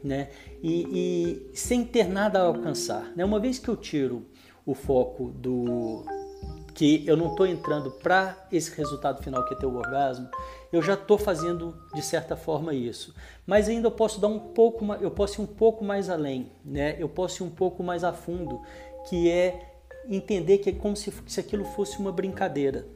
né? 0.02 0.30
E, 0.60 1.50
e 1.52 1.56
sem 1.56 1.84
ter 1.84 2.08
nada 2.08 2.40
a 2.40 2.46
alcançar. 2.46 3.12
Né? 3.14 3.24
Uma 3.24 3.38
vez 3.38 3.60
que 3.60 3.68
eu 3.68 3.76
tiro 3.76 4.26
o 4.68 4.74
foco 4.74 5.30
do 5.30 6.04
que 6.74 7.02
eu 7.06 7.16
não 7.16 7.30
estou 7.30 7.46
entrando 7.46 7.90
para 7.90 8.46
esse 8.52 8.70
resultado 8.76 9.22
final 9.22 9.42
que 9.46 9.54
é 9.54 9.56
ter 9.56 9.64
o 9.64 9.74
orgasmo, 9.74 10.28
eu 10.70 10.82
já 10.82 10.92
estou 10.92 11.16
fazendo 11.16 11.74
de 11.94 12.02
certa 12.02 12.36
forma 12.36 12.74
isso. 12.74 13.14
Mas 13.46 13.66
ainda 13.66 13.88
eu 13.88 13.90
posso 13.90 14.20
dar 14.20 14.28
um 14.28 14.38
pouco, 14.38 14.84
eu 15.00 15.10
posso 15.10 15.40
ir 15.40 15.42
um 15.42 15.46
pouco 15.46 15.82
mais 15.82 16.10
além, 16.10 16.52
né? 16.62 16.96
Eu 16.98 17.08
posso 17.08 17.42
ir 17.42 17.46
um 17.46 17.50
pouco 17.50 17.82
mais 17.82 18.04
a 18.04 18.12
fundo, 18.12 18.60
que 19.08 19.30
é 19.30 19.72
entender 20.06 20.58
que 20.58 20.68
é 20.68 20.72
como 20.72 20.94
se, 20.94 21.12
se 21.26 21.40
aquilo 21.40 21.64
fosse 21.64 21.98
uma 21.98 22.12
brincadeira, 22.12 22.86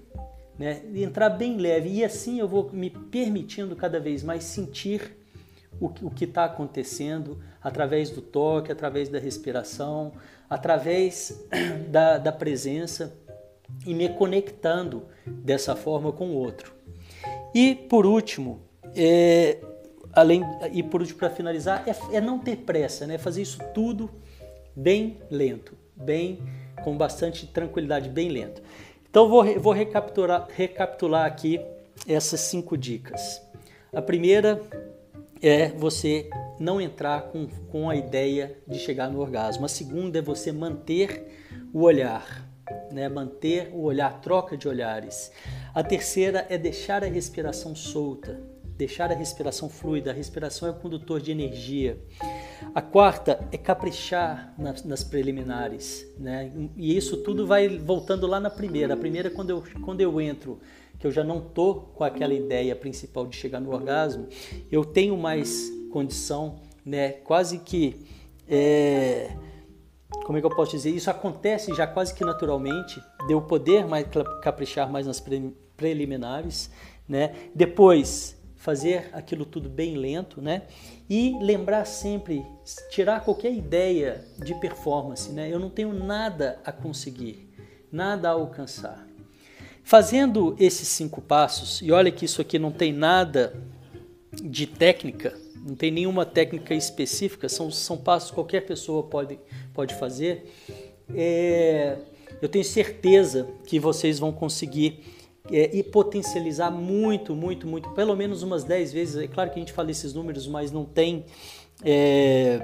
né? 0.58 0.82
Entrar 0.94 1.30
bem 1.30 1.56
leve 1.56 1.88
e 1.88 2.04
assim 2.04 2.38
eu 2.38 2.46
vou 2.46 2.70
me 2.70 2.90
permitindo 2.90 3.74
cada 3.74 3.98
vez 3.98 4.22
mais 4.22 4.44
sentir 4.44 5.16
o, 5.86 6.10
que 6.10 6.24
está 6.24 6.44
acontecendo 6.44 7.38
através 7.60 8.10
do 8.10 8.20
toque, 8.20 8.70
através 8.70 9.08
da 9.08 9.18
respiração, 9.18 10.12
através 10.48 11.46
da, 11.88 12.18
da 12.18 12.32
presença 12.32 13.16
e 13.86 13.94
me 13.94 14.08
conectando 14.10 15.04
dessa 15.26 15.74
forma 15.74 16.12
com 16.12 16.30
o 16.30 16.34
outro. 16.34 16.74
E 17.54 17.74
por 17.74 18.06
último, 18.06 18.60
é, 18.94 19.58
além 20.12 20.42
e 20.72 20.82
por 20.82 21.00
último 21.00 21.18
para 21.18 21.30
finalizar, 21.30 21.84
é, 21.86 22.16
é, 22.16 22.20
não 22.20 22.38
ter 22.38 22.56
pressa, 22.58 23.06
né? 23.06 23.18
Fazer 23.18 23.42
isso 23.42 23.58
tudo 23.74 24.10
bem 24.74 25.18
lento, 25.30 25.76
bem 25.94 26.38
com 26.84 26.96
bastante 26.96 27.46
tranquilidade, 27.46 28.08
bem 28.08 28.28
lento. 28.28 28.62
Então 29.08 29.28
vou, 29.28 29.44
vou 29.60 29.72
recapitular, 29.72 30.46
recapitular 30.54 31.26
aqui 31.26 31.60
essas 32.06 32.40
cinco 32.40 32.76
dicas. 32.76 33.42
A 33.92 34.00
primeira 34.00 34.60
é 35.42 35.68
você 35.68 36.30
não 36.58 36.80
entrar 36.80 37.22
com, 37.22 37.48
com 37.70 37.90
a 37.90 37.96
ideia 37.96 38.56
de 38.66 38.78
chegar 38.78 39.10
no 39.10 39.20
orgasmo. 39.20 39.66
A 39.66 39.68
segunda 39.68 40.20
é 40.20 40.22
você 40.22 40.52
manter 40.52 41.26
o 41.72 41.82
olhar, 41.82 42.48
né? 42.92 43.08
manter 43.08 43.70
o 43.72 43.82
olhar, 43.82 44.20
troca 44.20 44.56
de 44.56 44.68
olhares. 44.68 45.32
A 45.74 45.82
terceira 45.82 46.46
é 46.48 46.56
deixar 46.56 47.02
a 47.02 47.08
respiração 47.08 47.74
solta, 47.74 48.40
deixar 48.76 49.10
a 49.10 49.14
respiração 49.14 49.68
fluida. 49.68 50.10
A 50.10 50.14
respiração 50.14 50.68
é 50.68 50.70
o 50.70 50.74
condutor 50.74 51.20
de 51.20 51.30
energia. 51.30 51.98
A 52.74 52.80
quarta 52.80 53.46
é 53.52 53.58
caprichar 53.58 54.54
nas, 54.58 54.84
nas, 54.84 55.04
preliminares, 55.04 56.06
né? 56.18 56.50
E 56.76 56.96
isso 56.96 57.18
tudo 57.18 57.46
vai 57.46 57.68
voltando 57.68 58.26
lá 58.26 58.40
na 58.40 58.50
primeira. 58.50 58.94
A 58.94 58.96
primeira, 58.96 59.30
quando 59.30 59.50
eu, 59.50 59.64
quando 59.84 60.00
eu 60.00 60.20
entro 60.20 60.60
que 60.98 61.06
eu 61.06 61.10
já 61.10 61.24
não 61.24 61.40
tô 61.40 61.74
com 61.94 62.04
aquela 62.04 62.34
ideia 62.34 62.74
principal 62.76 63.26
de 63.26 63.36
chegar 63.36 63.60
no 63.60 63.72
orgasmo, 63.72 64.28
eu 64.70 64.84
tenho 64.84 65.16
mais 65.16 65.70
condição, 65.90 66.60
né? 66.84 67.10
Quase 67.10 67.58
que 67.58 68.06
é, 68.48 69.36
como 70.24 70.38
é 70.38 70.40
que 70.40 70.46
eu 70.46 70.54
posso 70.54 70.72
dizer? 70.72 70.90
Isso 70.90 71.10
acontece 71.10 71.74
já 71.74 71.86
quase 71.86 72.14
que 72.14 72.24
naturalmente, 72.24 73.02
de 73.26 73.32
eu 73.32 73.42
poder 73.42 73.86
mais 73.86 74.06
caprichar 74.42 74.90
mais 74.90 75.06
nas 75.06 75.22
preliminares, 75.76 76.70
né? 77.08 77.34
Depois 77.54 78.40
fazer 78.62 79.10
aquilo 79.12 79.44
tudo 79.44 79.68
bem 79.68 79.96
lento, 79.96 80.40
né? 80.40 80.62
E 81.10 81.36
lembrar 81.42 81.84
sempre, 81.84 82.46
tirar 82.92 83.24
qualquer 83.24 83.52
ideia 83.52 84.24
de 84.38 84.54
performance, 84.54 85.32
né? 85.32 85.52
Eu 85.52 85.58
não 85.58 85.68
tenho 85.68 85.92
nada 85.92 86.60
a 86.64 86.70
conseguir, 86.70 87.50
nada 87.90 88.28
a 88.28 88.32
alcançar. 88.32 89.04
Fazendo 89.82 90.54
esses 90.60 90.86
cinco 90.86 91.20
passos, 91.20 91.82
e 91.82 91.90
olha 91.90 92.12
que 92.12 92.24
isso 92.24 92.40
aqui 92.40 92.56
não 92.56 92.70
tem 92.70 92.92
nada 92.92 93.52
de 94.32 94.64
técnica, 94.64 95.36
não 95.56 95.74
tem 95.74 95.90
nenhuma 95.90 96.24
técnica 96.24 96.72
específica, 96.72 97.48
são, 97.48 97.68
são 97.68 97.96
passos 97.96 98.30
que 98.30 98.36
qualquer 98.36 98.60
pessoa 98.60 99.02
pode, 99.02 99.40
pode 99.74 99.92
fazer. 99.96 100.48
É, 101.12 101.98
eu 102.40 102.48
tenho 102.48 102.64
certeza 102.64 103.48
que 103.66 103.80
vocês 103.80 104.20
vão 104.20 104.30
conseguir 104.30 105.02
é, 105.50 105.76
e 105.76 105.82
potencializar 105.82 106.70
muito, 106.70 107.34
muito, 107.34 107.66
muito, 107.66 107.90
pelo 107.90 108.14
menos 108.14 108.42
umas 108.42 108.64
10 108.64 108.92
vezes. 108.92 109.16
É 109.16 109.26
claro 109.26 109.50
que 109.50 109.56
a 109.56 109.58
gente 109.60 109.72
fala 109.72 109.90
esses 109.90 110.12
números, 110.12 110.46
mas 110.46 110.70
não 110.70 110.84
tem. 110.84 111.24
É, 111.84 112.60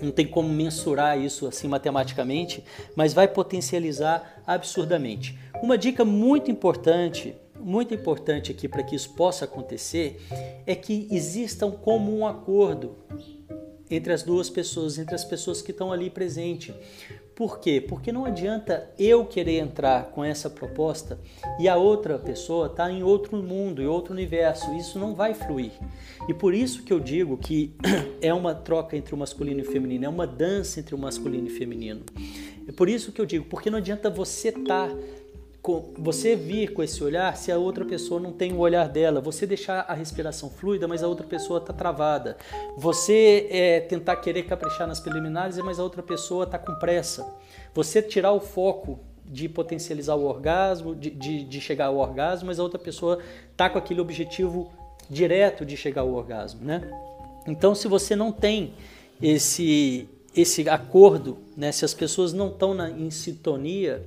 não 0.00 0.10
tem 0.10 0.26
como 0.26 0.48
mensurar 0.48 1.20
isso 1.20 1.46
assim 1.46 1.68
matematicamente, 1.68 2.64
mas 2.96 3.12
vai 3.12 3.28
potencializar 3.28 4.42
absurdamente. 4.46 5.38
Uma 5.62 5.76
dica 5.76 6.06
muito 6.06 6.50
importante, 6.50 7.36
muito 7.58 7.92
importante 7.92 8.50
aqui 8.50 8.66
para 8.66 8.82
que 8.82 8.96
isso 8.96 9.10
possa 9.10 9.44
acontecer, 9.44 10.18
é 10.66 10.74
que 10.74 11.06
exista 11.10 11.66
um 11.66 11.72
comum 11.72 12.26
acordo 12.26 12.96
entre 13.90 14.12
as 14.12 14.22
duas 14.22 14.48
pessoas, 14.48 14.98
entre 14.98 15.14
as 15.14 15.24
pessoas 15.24 15.60
que 15.60 15.72
estão 15.72 15.92
ali 15.92 16.08
presentes. 16.08 16.74
Por 17.40 17.58
quê? 17.58 17.80
Porque 17.80 18.12
não 18.12 18.26
adianta 18.26 18.90
eu 18.98 19.24
querer 19.24 19.60
entrar 19.60 20.10
com 20.10 20.22
essa 20.22 20.50
proposta 20.50 21.18
e 21.58 21.70
a 21.70 21.74
outra 21.74 22.18
pessoa 22.18 22.66
está 22.66 22.92
em 22.92 23.02
outro 23.02 23.38
mundo, 23.38 23.80
em 23.80 23.86
outro 23.86 24.12
universo. 24.12 24.74
Isso 24.74 24.98
não 24.98 25.14
vai 25.14 25.32
fluir. 25.32 25.72
E 26.28 26.34
por 26.34 26.52
isso 26.52 26.82
que 26.82 26.92
eu 26.92 27.00
digo 27.00 27.38
que 27.38 27.74
é 28.20 28.34
uma 28.34 28.54
troca 28.54 28.94
entre 28.94 29.14
o 29.14 29.16
masculino 29.16 29.60
e 29.60 29.62
o 29.62 29.72
feminino, 29.72 30.04
é 30.04 30.08
uma 30.10 30.26
dança 30.26 30.80
entre 30.80 30.94
o 30.94 30.98
masculino 30.98 31.48
e 31.48 31.50
o 31.50 31.56
feminino. 31.56 32.02
É 32.68 32.72
por 32.72 32.90
isso 32.90 33.10
que 33.10 33.18
eu 33.18 33.24
digo, 33.24 33.46
porque 33.46 33.70
não 33.70 33.78
adianta 33.78 34.10
você 34.10 34.50
estar 34.50 34.90
tá 34.90 34.96
você 35.98 36.34
vir 36.34 36.72
com 36.72 36.82
esse 36.82 37.02
olhar 37.04 37.36
se 37.36 37.52
a 37.52 37.58
outra 37.58 37.84
pessoa 37.84 38.18
não 38.18 38.32
tem 38.32 38.52
o 38.52 38.58
olhar 38.58 38.88
dela, 38.88 39.20
você 39.20 39.46
deixar 39.46 39.80
a 39.80 39.92
respiração 39.92 40.48
fluida, 40.48 40.88
mas 40.88 41.02
a 41.02 41.08
outra 41.08 41.26
pessoa 41.26 41.58
está 41.58 41.72
travada, 41.72 42.36
você 42.76 43.46
é, 43.50 43.80
tentar 43.80 44.16
querer 44.16 44.44
caprichar 44.44 44.86
nas 44.86 45.00
preliminares, 45.00 45.58
mas 45.58 45.78
a 45.78 45.82
outra 45.82 46.02
pessoa 46.02 46.44
está 46.44 46.58
com 46.58 46.74
pressa, 46.76 47.26
você 47.74 48.00
tirar 48.00 48.32
o 48.32 48.40
foco 48.40 48.98
de 49.24 49.48
potencializar 49.48 50.16
o 50.16 50.24
orgasmo, 50.24 50.94
de, 50.94 51.10
de, 51.10 51.44
de 51.44 51.60
chegar 51.60 51.86
ao 51.86 51.98
orgasmo, 51.98 52.46
mas 52.46 52.58
a 52.58 52.62
outra 52.62 52.78
pessoa 52.78 53.18
está 53.52 53.68
com 53.68 53.78
aquele 53.78 54.00
objetivo 54.00 54.70
direto 55.08 55.64
de 55.64 55.76
chegar 55.76 56.00
ao 56.00 56.12
orgasmo, 56.12 56.64
né? 56.64 56.90
Então, 57.46 57.74
se 57.74 57.86
você 57.86 58.16
não 58.16 58.32
tem 58.32 58.74
esse 59.22 60.08
esse 60.34 60.68
acordo, 60.68 61.38
né, 61.56 61.72
se 61.72 61.84
as 61.84 61.92
pessoas 61.92 62.32
não 62.32 62.48
estão 62.48 62.76
em 62.88 63.10
sintonia, 63.10 64.04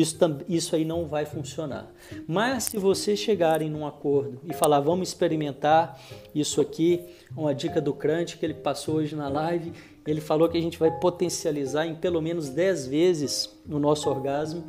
isso, 0.00 0.18
isso 0.48 0.76
aí 0.76 0.84
não 0.84 1.06
vai 1.06 1.24
funcionar. 1.24 1.92
Mas 2.26 2.64
se 2.64 2.78
vocês 2.78 3.18
chegarem 3.18 3.70
num 3.70 3.86
acordo 3.86 4.40
e 4.44 4.52
falar, 4.52 4.80
vamos 4.80 5.08
experimentar 5.08 6.00
isso 6.34 6.60
aqui, 6.60 7.04
uma 7.36 7.54
dica 7.54 7.80
do 7.80 7.92
Crunch 7.92 8.36
que 8.36 8.44
ele 8.44 8.54
passou 8.54 8.96
hoje 8.96 9.14
na 9.14 9.28
live, 9.28 9.72
ele 10.06 10.20
falou 10.20 10.48
que 10.48 10.56
a 10.56 10.60
gente 10.60 10.78
vai 10.78 10.90
potencializar 10.90 11.86
em 11.86 11.94
pelo 11.94 12.22
menos 12.22 12.48
10 12.48 12.86
vezes 12.88 13.58
no 13.66 13.78
nosso 13.78 14.08
orgasmo. 14.08 14.64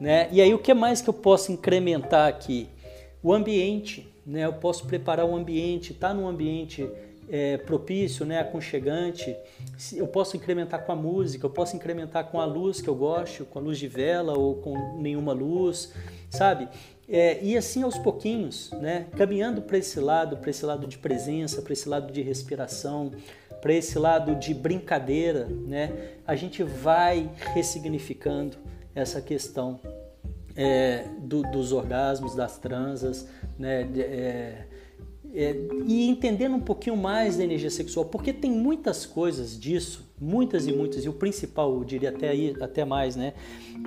Né? 0.00 0.28
E 0.32 0.40
aí 0.40 0.52
o 0.54 0.58
que 0.58 0.74
mais 0.74 1.00
que 1.00 1.08
eu 1.08 1.14
posso 1.14 1.52
incrementar 1.52 2.28
aqui? 2.28 2.68
O 3.22 3.32
ambiente, 3.32 4.08
né? 4.26 4.46
eu 4.46 4.54
posso 4.54 4.86
preparar 4.86 5.26
o 5.26 5.36
ambiente, 5.36 5.94
tá 5.94 6.14
num 6.14 6.26
ambiente 6.26 6.88
é, 7.30 7.56
propício, 7.58 8.26
né, 8.26 8.40
aconchegante. 8.40 9.36
Eu 9.94 10.08
posso 10.08 10.36
incrementar 10.36 10.84
com 10.84 10.92
a 10.92 10.96
música, 10.96 11.46
eu 11.46 11.50
posso 11.50 11.76
incrementar 11.76 12.24
com 12.30 12.40
a 12.40 12.44
luz 12.44 12.80
que 12.80 12.88
eu 12.88 12.94
gosto, 12.94 13.44
com 13.44 13.58
a 13.58 13.62
luz 13.62 13.78
de 13.78 13.86
vela 13.86 14.36
ou 14.36 14.56
com 14.56 14.98
nenhuma 14.98 15.32
luz, 15.32 15.92
sabe? 16.28 16.68
É, 17.08 17.42
e 17.42 17.56
assim 17.56 17.82
aos 17.82 17.98
pouquinhos, 17.98 18.70
né, 18.72 19.06
caminhando 19.16 19.62
para 19.62 19.78
esse 19.78 19.98
lado, 19.98 20.36
para 20.36 20.50
esse 20.50 20.64
lado 20.64 20.86
de 20.86 20.98
presença, 20.98 21.62
para 21.62 21.72
esse 21.72 21.88
lado 21.88 22.12
de 22.12 22.22
respiração, 22.22 23.12
para 23.60 23.72
esse 23.72 23.98
lado 23.98 24.34
de 24.34 24.54
brincadeira, 24.54 25.46
né, 25.46 26.12
a 26.26 26.34
gente 26.34 26.62
vai 26.62 27.30
ressignificando 27.54 28.56
essa 28.94 29.20
questão 29.20 29.80
é, 30.56 31.04
do, 31.18 31.42
dos 31.42 31.72
orgasmos, 31.72 32.34
das 32.34 32.58
transas, 32.58 33.28
né, 33.58 33.84
de, 33.84 34.02
é, 34.02 34.66
é, 35.34 35.54
e 35.86 36.08
entendendo 36.08 36.56
um 36.56 36.60
pouquinho 36.60 36.96
mais 36.96 37.36
da 37.36 37.44
energia 37.44 37.70
sexual, 37.70 38.04
porque 38.06 38.32
tem 38.32 38.50
muitas 38.50 39.06
coisas 39.06 39.58
disso, 39.58 40.12
muitas 40.20 40.66
e 40.66 40.72
muitas, 40.72 41.04
e 41.04 41.08
o 41.08 41.12
principal, 41.12 41.74
eu 41.74 41.84
diria 41.84 42.10
até, 42.10 42.28
aí, 42.30 42.56
até 42.60 42.84
mais, 42.84 43.16
né? 43.16 43.34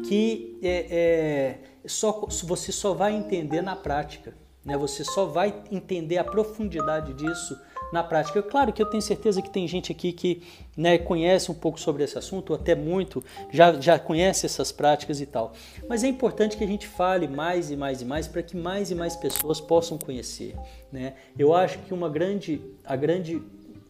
Que 0.07 0.57
é, 0.61 0.87
é, 0.89 1.59
só, 1.85 2.25
você 2.43 2.71
só 2.71 2.93
vai 2.93 3.15
entender 3.15 3.61
na 3.61 3.75
prática, 3.75 4.33
né? 4.63 4.77
Você 4.77 5.03
só 5.03 5.25
vai 5.25 5.63
entender 5.71 6.17
a 6.17 6.23
profundidade 6.23 7.13
disso 7.13 7.59
na 7.93 8.03
prática. 8.03 8.41
Claro 8.41 8.73
que 8.73 8.81
eu 8.81 8.87
tenho 8.87 9.03
certeza 9.03 9.39
que 9.39 9.51
tem 9.51 9.67
gente 9.67 9.91
aqui 9.91 10.11
que 10.11 10.41
né, 10.75 10.97
conhece 10.97 11.51
um 11.51 11.53
pouco 11.53 11.79
sobre 11.79 12.03
esse 12.03 12.17
assunto, 12.17 12.49
ou 12.49 12.55
até 12.55 12.73
muito, 12.73 13.23
já, 13.51 13.79
já 13.79 13.99
conhece 13.99 14.47
essas 14.47 14.71
práticas 14.71 15.21
e 15.21 15.27
tal. 15.27 15.53
Mas 15.87 16.03
é 16.03 16.07
importante 16.07 16.57
que 16.57 16.63
a 16.63 16.67
gente 16.67 16.87
fale 16.87 17.27
mais 17.27 17.69
e 17.69 17.77
mais 17.77 18.01
e 18.01 18.05
mais 18.05 18.27
para 18.27 18.41
que 18.41 18.57
mais 18.57 18.89
e 18.89 18.95
mais 18.95 19.15
pessoas 19.15 19.61
possam 19.61 19.99
conhecer. 19.99 20.55
Né? 20.91 21.13
Eu 21.37 21.53
acho 21.53 21.77
que 21.79 21.93
uma 21.93 22.09
grande, 22.09 22.59
a 22.83 22.95
grande, 22.95 23.39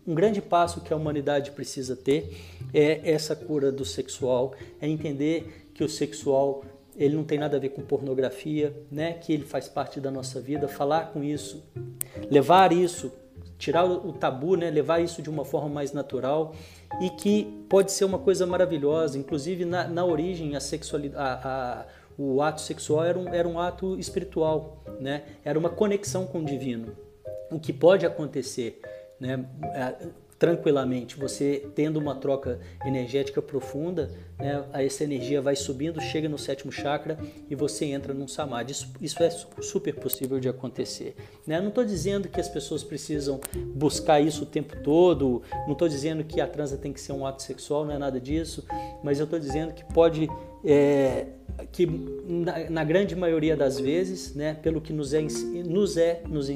um 0.05 0.13
grande 0.13 0.41
passo 0.41 0.81
que 0.81 0.91
a 0.91 0.97
humanidade 0.97 1.51
precisa 1.51 1.95
ter 1.95 2.37
é 2.73 3.09
essa 3.09 3.33
cura 3.33 3.71
do 3.71 3.85
sexual, 3.85 4.53
é 4.81 4.87
entender 4.87 5.69
que 5.73 5.81
o 5.81 5.87
sexual 5.87 6.65
ele 6.97 7.15
não 7.15 7.23
tem 7.23 7.39
nada 7.39 7.55
a 7.57 7.59
ver 7.59 7.69
com 7.69 7.81
pornografia, 7.81 8.71
né? 8.91 9.13
Que 9.13 9.33
ele 9.33 9.45
faz 9.45 9.67
parte 9.67 9.99
da 9.99 10.11
nossa 10.11 10.39
vida. 10.39 10.67
Falar 10.67 11.11
com 11.11 11.23
isso, 11.23 11.63
levar 12.29 12.71
isso 12.71 13.11
tirar 13.63 13.85
o 13.85 14.11
tabu, 14.11 14.57
né, 14.57 14.69
levar 14.69 14.99
isso 14.99 15.21
de 15.21 15.29
uma 15.29 15.45
forma 15.45 15.69
mais 15.69 15.93
natural 15.93 16.53
e 16.99 17.09
que 17.09 17.45
pode 17.69 17.93
ser 17.93 18.03
uma 18.03 18.19
coisa 18.19 18.45
maravilhosa. 18.45 19.17
Inclusive, 19.17 19.63
na, 19.63 19.87
na 19.87 20.03
origem, 20.03 20.53
a 20.53 20.59
sexualidade, 20.59 21.23
a, 21.23 21.39
a, 21.43 21.85
o 22.17 22.41
ato 22.41 22.59
sexual 22.59 23.05
era 23.05 23.17
um, 23.17 23.29
era 23.29 23.47
um 23.47 23.57
ato 23.57 23.97
espiritual, 23.97 24.83
né? 24.99 25.23
era 25.45 25.57
uma 25.57 25.69
conexão 25.69 26.27
com 26.27 26.39
o 26.39 26.45
divino. 26.45 26.93
O 27.49 27.57
que 27.57 27.71
pode 27.71 28.05
acontecer, 28.05 28.81
né? 29.17 29.45
Tranquilamente, 30.43 31.15
você 31.15 31.69
tendo 31.73 31.95
uma 31.95 32.15
troca 32.15 32.59
energética 32.85 33.41
profunda, 33.41 34.11
né, 34.37 34.61
essa 34.73 35.05
energia 35.05 35.41
vai 35.41 35.55
subindo, 35.55 36.01
chega 36.01 36.27
no 36.27 36.37
sétimo 36.37 36.69
chakra 36.69 37.17
e 37.49 37.55
você 37.55 37.85
entra 37.85 38.13
num 38.13 38.27
samadhi. 38.27 38.73
Isso, 38.73 38.91
isso 38.99 39.23
é 39.23 39.29
super 39.29 39.95
possível 39.95 40.41
de 40.41 40.49
acontecer. 40.49 41.15
Né? 41.47 41.61
Não 41.61 41.69
estou 41.69 41.85
dizendo 41.85 42.27
que 42.27 42.41
as 42.41 42.49
pessoas 42.49 42.83
precisam 42.83 43.39
buscar 43.73 44.19
isso 44.19 44.43
o 44.43 44.45
tempo 44.45 44.75
todo, 44.83 45.41
não 45.65 45.71
estou 45.71 45.87
dizendo 45.87 46.25
que 46.25 46.41
a 46.41 46.47
transa 46.47 46.75
tem 46.75 46.91
que 46.91 46.99
ser 46.99 47.13
um 47.13 47.25
ato 47.25 47.41
sexual, 47.41 47.85
não 47.85 47.93
é 47.93 47.97
nada 47.97 48.19
disso, 48.19 48.65
mas 49.01 49.19
eu 49.19 49.23
estou 49.23 49.39
dizendo 49.39 49.73
que 49.73 49.85
pode. 49.93 50.27
É, 50.65 51.25
que 51.71 51.85
na, 51.85 52.69
na, 52.69 52.83
grande 52.83 53.15
maioria 53.15 53.55
das 53.55 53.79
vezes, 53.79 54.33
né, 54.33 54.53
pelo 54.55 54.81
que 54.81 54.93
nos 54.93 55.13
é, 55.13 55.21
nos 55.65 55.97
é, 55.97 56.21
nos, 56.27 56.49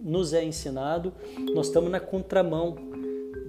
nos 0.00 0.32
é 0.32 0.42
ensinado, 0.42 1.12
nós 1.54 1.66
estamos 1.66 1.90
na 1.90 2.00
contramão 2.00 2.74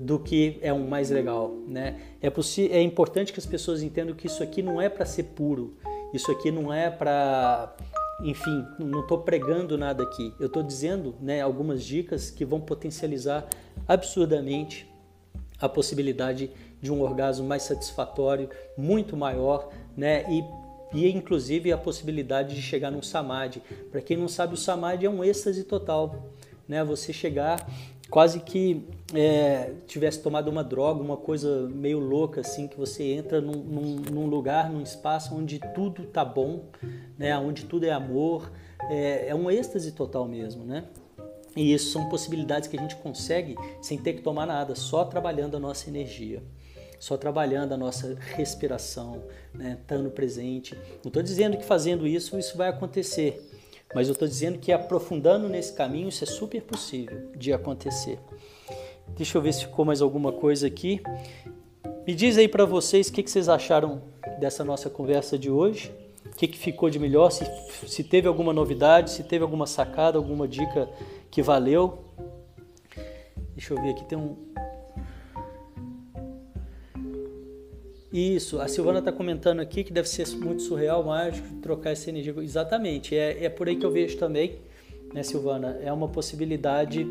do 0.07 0.17
que 0.17 0.57
é 0.61 0.71
um 0.71 0.87
mais 0.87 1.09
legal, 1.09 1.53
né? 1.67 1.99
É, 2.21 2.31
é 2.71 2.81
importante 2.81 3.33
que 3.33 3.39
as 3.39 3.45
pessoas 3.45 3.83
entendam 3.83 4.15
que 4.15 4.25
isso 4.25 4.41
aqui 4.41 4.61
não 4.61 4.81
é 4.81 4.87
para 4.87 5.05
ser 5.05 5.23
puro, 5.23 5.75
isso 6.13 6.31
aqui 6.31 6.49
não 6.49 6.71
é 6.71 6.89
para, 6.89 7.75
enfim, 8.21 8.65
não 8.79 9.01
estou 9.01 9.17
pregando 9.17 9.77
nada 9.77 10.03
aqui. 10.03 10.33
Eu 10.39 10.47
estou 10.47 10.63
dizendo, 10.63 11.13
né, 11.19 11.41
algumas 11.41 11.83
dicas 11.83 12.31
que 12.31 12.45
vão 12.45 12.61
potencializar 12.61 13.49
absurdamente 13.85 14.89
a 15.59 15.67
possibilidade 15.67 16.51
de 16.81 16.89
um 16.89 17.01
orgasmo 17.01 17.45
mais 17.45 17.63
satisfatório, 17.63 18.49
muito 18.77 19.17
maior, 19.17 19.69
né? 19.95 20.23
E 20.31 20.41
e 20.93 21.05
inclusive 21.11 21.69
a 21.69 21.77
possibilidade 21.77 22.55
de 22.55 22.61
chegar 22.61 22.89
num 22.89 23.01
samadhi. 23.01 23.61
Para 23.91 23.99
quem 23.99 24.15
não 24.15 24.29
sabe, 24.29 24.53
o 24.53 24.57
samadhi 24.57 25.05
é 25.05 25.09
um 25.09 25.21
êxtase 25.21 25.65
total, 25.65 26.31
né? 26.65 26.81
Você 26.81 27.11
chegar 27.11 27.69
quase 28.09 28.39
que 28.39 28.87
é, 29.13 29.73
tivesse 29.85 30.21
tomado 30.21 30.49
uma 30.49 30.63
droga, 30.63 31.01
uma 31.01 31.17
coisa 31.17 31.67
meio 31.69 31.99
louca 31.99 32.41
assim, 32.41 32.67
que 32.67 32.77
você 32.77 33.03
entra 33.03 33.41
num, 33.41 33.53
num, 33.53 33.95
num 34.11 34.27
lugar, 34.27 34.69
num 34.69 34.81
espaço 34.81 35.35
onde 35.35 35.59
tudo 35.73 36.05
tá 36.05 36.23
bom, 36.23 36.65
né? 37.17 37.37
Onde 37.37 37.65
tudo 37.65 37.85
é 37.85 37.91
amor, 37.91 38.51
é, 38.89 39.29
é 39.29 39.35
um 39.35 39.49
êxtase 39.49 39.91
total 39.91 40.27
mesmo, 40.27 40.63
né? 40.63 40.85
E 41.55 41.73
isso 41.73 41.91
são 41.91 42.07
possibilidades 42.07 42.69
que 42.69 42.77
a 42.77 42.79
gente 42.79 42.95
consegue 42.97 43.55
sem 43.81 43.97
ter 43.97 44.13
que 44.13 44.21
tomar 44.21 44.45
nada, 44.45 44.75
só 44.75 45.03
trabalhando 45.03 45.57
a 45.57 45.59
nossa 45.59 45.89
energia, 45.89 46.43
só 46.99 47.17
trabalhando 47.17 47.73
a 47.73 47.77
nossa 47.77 48.15
respiração, 48.35 49.23
né? 49.53 49.77
estando 49.81 50.11
presente. 50.11 50.75
Não 51.03 51.09
estou 51.09 51.23
dizendo 51.23 51.57
que 51.57 51.65
fazendo 51.65 52.05
isso 52.05 52.37
isso 52.37 52.55
vai 52.55 52.69
acontecer, 52.69 53.43
mas 53.93 54.07
eu 54.07 54.13
estou 54.13 54.27
dizendo 54.27 54.59
que 54.59 54.71
aprofundando 54.71 55.47
nesse 55.47 55.73
caminho 55.73 56.09
isso 56.09 56.23
é 56.23 56.27
super 56.27 56.61
possível 56.61 57.31
de 57.35 57.53
acontecer. 57.53 58.19
Deixa 59.09 59.37
eu 59.37 59.41
ver 59.41 59.53
se 59.53 59.65
ficou 59.65 59.85
mais 59.85 60.01
alguma 60.01 60.31
coisa 60.31 60.67
aqui. 60.67 61.01
Me 62.05 62.13
diz 62.13 62.37
aí 62.37 62.47
para 62.47 62.65
vocês 62.65 63.07
o 63.07 63.13
que, 63.13 63.23
que, 63.23 63.31
vocês 63.31 63.49
acharam 63.49 64.01
dessa 64.39 64.63
nossa 64.63 64.89
conversa 64.89 65.37
de 65.37 65.49
hoje. 65.49 65.91
O 66.25 66.35
que, 66.37 66.47
que 66.47 66.57
ficou 66.57 66.89
de 66.89 66.99
melhor, 66.99 67.31
se, 67.31 67.45
se 67.87 68.03
teve 68.03 68.27
alguma 68.27 68.53
novidade, 68.53 69.11
se 69.11 69.23
teve 69.23 69.43
alguma 69.43 69.65
sacada, 69.65 70.17
alguma 70.17 70.47
dica 70.47 70.89
que 71.31 71.41
valeu. 71.41 71.99
Deixa 73.55 73.73
eu 73.73 73.81
ver 73.81 73.91
aqui, 73.91 74.05
tem 74.05 74.17
um, 74.17 74.35
Isso, 78.17 78.59
a 78.59 78.67
Silvana 78.67 78.97
está 78.97 79.11
comentando 79.11 79.59
aqui 79.59 79.83
que 79.83 79.93
deve 79.93 80.09
ser 80.09 80.27
muito 80.37 80.63
surreal, 80.63 81.03
mágico, 81.03 81.47
trocar 81.61 81.91
essa 81.91 82.09
energia. 82.09 82.33
Exatamente, 82.39 83.15
é, 83.15 83.45
é 83.45 83.47
por 83.47 83.67
aí 83.67 83.75
que 83.75 83.85
eu 83.85 83.91
vejo 83.91 84.17
também, 84.17 84.55
né, 85.13 85.21
Silvana? 85.21 85.79
É 85.83 85.93
uma 85.93 86.07
possibilidade 86.07 87.05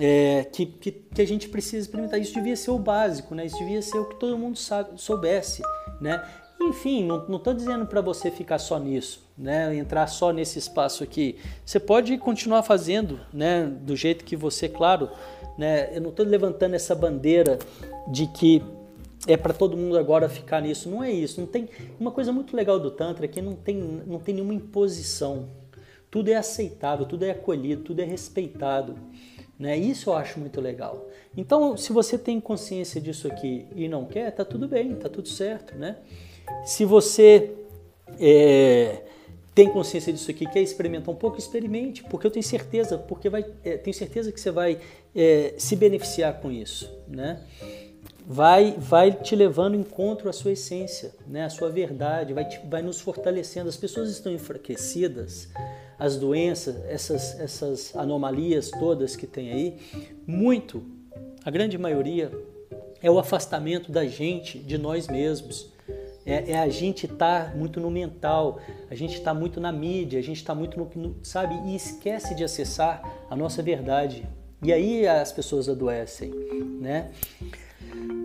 é, 0.00 0.44
que, 0.52 0.66
que, 0.66 0.90
que, 0.90 1.22
a 1.22 1.24
gente 1.24 1.48
precisa 1.48 1.78
experimentar. 1.78 2.20
Isso 2.20 2.34
devia 2.34 2.56
ser 2.56 2.72
o 2.72 2.80
básico, 2.80 3.32
né? 3.32 3.46
Isso 3.46 3.56
devia 3.58 3.80
ser 3.80 3.96
o 3.96 4.06
que 4.06 4.16
todo 4.16 4.36
mundo 4.36 4.58
sabe, 4.58 5.00
soubesse, 5.00 5.62
né? 6.00 6.20
Enfim, 6.60 7.06
não 7.06 7.36
estou 7.36 7.54
dizendo 7.54 7.86
para 7.86 8.00
você 8.00 8.28
ficar 8.28 8.58
só 8.58 8.80
nisso, 8.80 9.24
né? 9.38 9.72
Entrar 9.76 10.08
só 10.08 10.32
nesse 10.32 10.58
espaço 10.58 11.04
aqui. 11.04 11.36
Você 11.64 11.78
pode 11.78 12.18
continuar 12.18 12.64
fazendo, 12.64 13.20
né? 13.32 13.66
Do 13.66 13.94
jeito 13.94 14.24
que 14.24 14.34
você, 14.34 14.68
claro, 14.68 15.08
né? 15.56 15.96
Eu 15.96 16.00
não 16.00 16.10
estou 16.10 16.26
levantando 16.26 16.74
essa 16.74 16.92
bandeira 16.92 17.56
de 18.10 18.26
que 18.26 18.64
é 19.26 19.36
para 19.36 19.52
todo 19.52 19.76
mundo 19.76 19.96
agora 19.96 20.28
ficar 20.28 20.60
nisso. 20.60 20.90
Não 20.90 21.02
é 21.02 21.10
isso. 21.10 21.40
Não 21.40 21.46
tem 21.46 21.68
uma 21.98 22.10
coisa 22.10 22.32
muito 22.32 22.56
legal 22.56 22.78
do 22.78 22.90
tantra 22.90 23.24
é 23.24 23.28
que 23.28 23.40
não 23.40 23.54
tem 23.54 23.76
não 23.76 24.18
tem 24.18 24.34
nenhuma 24.34 24.54
imposição. 24.54 25.48
Tudo 26.10 26.28
é 26.28 26.34
aceitável, 26.34 27.06
tudo 27.06 27.24
é 27.24 27.30
acolhido, 27.30 27.82
tudo 27.82 28.00
é 28.00 28.04
respeitado. 28.04 28.96
Né? 29.58 29.78
Isso 29.78 30.10
eu 30.10 30.14
acho 30.14 30.40
muito 30.40 30.60
legal. 30.60 31.08
Então, 31.36 31.76
se 31.76 31.92
você 31.92 32.18
tem 32.18 32.40
consciência 32.40 33.00
disso 33.00 33.28
aqui 33.28 33.66
e 33.74 33.88
não 33.88 34.04
quer, 34.04 34.30
tá 34.32 34.44
tudo 34.44 34.68
bem, 34.68 34.94
tá 34.96 35.08
tudo 35.08 35.28
certo, 35.28 35.74
né? 35.76 35.96
Se 36.64 36.84
você 36.84 37.52
é, 38.18 39.02
tem 39.54 39.68
consciência 39.68 40.12
disso 40.12 40.30
aqui, 40.30 40.46
quer 40.46 40.60
experimentar 40.60 41.14
um 41.14 41.16
pouco, 41.16 41.38
experimente, 41.38 42.02
porque 42.04 42.26
eu 42.26 42.30
tenho 42.30 42.42
certeza, 42.42 42.98
porque 42.98 43.28
vai, 43.28 43.44
é, 43.64 43.76
tenho 43.76 43.94
certeza 43.94 44.32
que 44.32 44.40
você 44.40 44.50
vai 44.50 44.78
é, 45.14 45.54
se 45.56 45.76
beneficiar 45.76 46.40
com 46.40 46.50
isso, 46.50 46.90
né? 47.06 47.40
Vai, 48.26 48.72
vai 48.78 49.12
te 49.12 49.34
levando 49.34 49.74
encontro 49.74 50.28
à 50.28 50.32
sua 50.32 50.52
essência, 50.52 51.14
né? 51.26 51.44
à 51.44 51.50
sua 51.50 51.70
verdade, 51.70 52.32
vai, 52.32 52.44
te, 52.44 52.60
vai 52.68 52.82
nos 52.82 53.00
fortalecendo. 53.00 53.68
As 53.68 53.76
pessoas 53.76 54.10
estão 54.10 54.32
enfraquecidas, 54.32 55.48
as 55.98 56.16
doenças, 56.16 56.76
essas, 56.86 57.38
essas 57.40 57.96
anomalias 57.96 58.70
todas 58.70 59.16
que 59.16 59.26
tem 59.26 59.52
aí, 59.52 59.78
muito, 60.26 60.82
a 61.44 61.50
grande 61.50 61.76
maioria, 61.76 62.30
é 63.02 63.10
o 63.10 63.18
afastamento 63.18 63.90
da 63.90 64.06
gente 64.06 64.58
de 64.58 64.78
nós 64.78 65.08
mesmos. 65.08 65.72
É, 66.24 66.52
é 66.52 66.58
a 66.58 66.68
gente 66.68 67.06
estar 67.06 67.50
tá 67.50 67.56
muito 67.56 67.80
no 67.80 67.90
mental, 67.90 68.60
a 68.88 68.94
gente 68.94 69.14
está 69.14 69.34
muito 69.34 69.60
na 69.60 69.72
mídia, 69.72 70.20
a 70.20 70.22
gente 70.22 70.36
está 70.36 70.54
muito 70.54 70.78
no, 70.78 70.90
no, 70.94 71.16
sabe, 71.24 71.54
e 71.66 71.74
esquece 71.74 72.34
de 72.34 72.44
acessar 72.44 73.02
a 73.28 73.34
nossa 73.34 73.60
verdade. 73.60 74.24
E 74.62 74.72
aí 74.72 75.08
as 75.08 75.32
pessoas 75.32 75.68
adoecem, 75.68 76.30
né? 76.80 77.10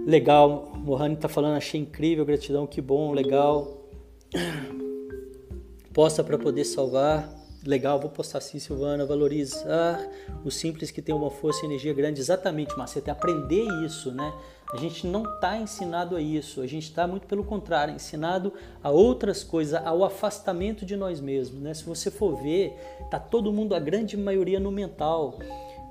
Legal, 0.08 0.72
Mohani 0.74 1.16
está 1.16 1.28
falando, 1.28 1.58
achei 1.58 1.82
incrível, 1.82 2.24
gratidão, 2.24 2.66
que 2.66 2.80
bom, 2.80 3.12
legal. 3.12 3.90
Posta 5.94 6.24
para 6.24 6.38
poder 6.38 6.64
salvar, 6.64 7.30
legal, 7.66 8.00
vou 8.00 8.10
postar 8.10 8.38
assim, 8.38 8.58
Silvana, 8.58 9.06
valorizar 9.06 10.00
o 10.46 10.50
simples 10.50 10.92
que 10.92 11.02
tem 11.02 11.14
uma 11.14 11.30
força 11.30 11.66
e 11.66 11.68
energia 11.68 11.94
grande. 11.94 12.22
Exatamente, 12.22 12.78
Marceta, 12.78 13.12
é 13.12 13.12
aprender 13.12 13.68
isso, 13.84 14.10
né? 14.14 14.34
A 14.72 14.78
gente 14.78 15.06
não 15.06 15.24
está 15.24 15.58
ensinado 15.58 16.16
a 16.16 16.22
isso, 16.22 16.62
a 16.62 16.68
gente 16.68 16.84
está 16.84 17.06
muito 17.06 17.28
pelo 17.28 17.44
contrário, 17.44 17.94
ensinado 17.94 18.54
a 18.82 18.90
outras 18.90 19.44
coisas, 19.44 19.86
ao 19.86 20.06
afastamento 20.06 20.86
de 20.86 20.96
nós 20.96 21.20
mesmos, 21.20 21.62
né? 21.62 21.74
Se 21.74 21.84
você 21.84 22.10
for 22.10 22.42
ver, 22.42 22.74
tá 23.12 23.20
todo 23.20 23.52
mundo, 23.52 23.76
a 23.76 23.80
grande 23.80 24.16
maioria 24.16 24.58
no 24.58 24.72
mental. 24.72 25.38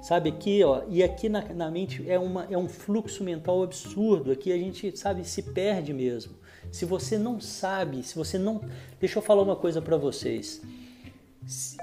Sabe, 0.06 0.28
aqui, 0.28 0.62
ó, 0.62 0.82
e 0.88 1.02
aqui 1.02 1.28
na, 1.28 1.42
na 1.52 1.68
mente 1.68 2.08
é, 2.08 2.16
uma, 2.16 2.46
é 2.48 2.56
um 2.56 2.68
fluxo 2.68 3.24
mental 3.24 3.64
absurdo. 3.64 4.30
Aqui 4.30 4.52
a 4.52 4.56
gente, 4.56 4.96
sabe, 4.96 5.24
se 5.24 5.42
perde 5.42 5.92
mesmo. 5.92 6.36
Se 6.70 6.84
você 6.84 7.18
não 7.18 7.40
sabe, 7.40 8.04
se 8.04 8.14
você 8.14 8.38
não. 8.38 8.60
Deixa 9.00 9.18
eu 9.18 9.22
falar 9.22 9.42
uma 9.42 9.56
coisa 9.56 9.82
para 9.82 9.96
vocês, 9.96 10.62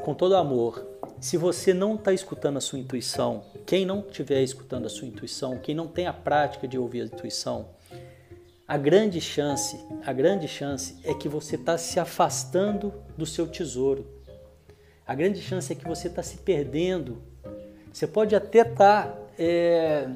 com 0.06 0.14
todo 0.14 0.38
amor. 0.38 0.88
Se 1.20 1.36
você 1.36 1.74
não 1.74 1.96
está 1.96 2.14
escutando 2.14 2.56
a 2.56 2.62
sua 2.62 2.80
intuição, 2.80 3.44
quem 3.66 3.86
não 3.86 4.00
estiver 4.00 4.42
escutando 4.42 4.86
a 4.86 4.90
sua 4.90 5.06
intuição, 5.06 5.58
quem 5.58 5.76
não 5.76 5.90
tem 5.90 6.08
a 6.08 6.14
prática 6.14 6.66
de 6.66 6.78
ouvir 6.78 7.02
a 7.02 7.06
intuição, 7.08 7.72
a 8.66 8.78
grande 8.78 9.20
chance, 9.20 9.78
a 10.06 10.14
grande 10.14 10.48
chance 10.48 10.96
é 11.04 11.14
que 11.14 11.28
você 11.28 11.58
está 11.58 11.78
se 11.78 12.00
afastando 12.00 12.94
do 13.18 13.26
seu 13.26 13.48
tesouro. 13.48 14.08
A 15.06 15.14
grande 15.14 15.42
chance 15.42 15.74
é 15.74 15.76
que 15.76 15.86
você 15.86 16.08
está 16.08 16.24
se 16.24 16.38
perdendo 16.38 17.33
você 17.94 18.08
pode 18.08 18.36
até 18.36 18.62
estar, 18.62 19.08
tá, 19.08 19.18
é, 19.38 20.10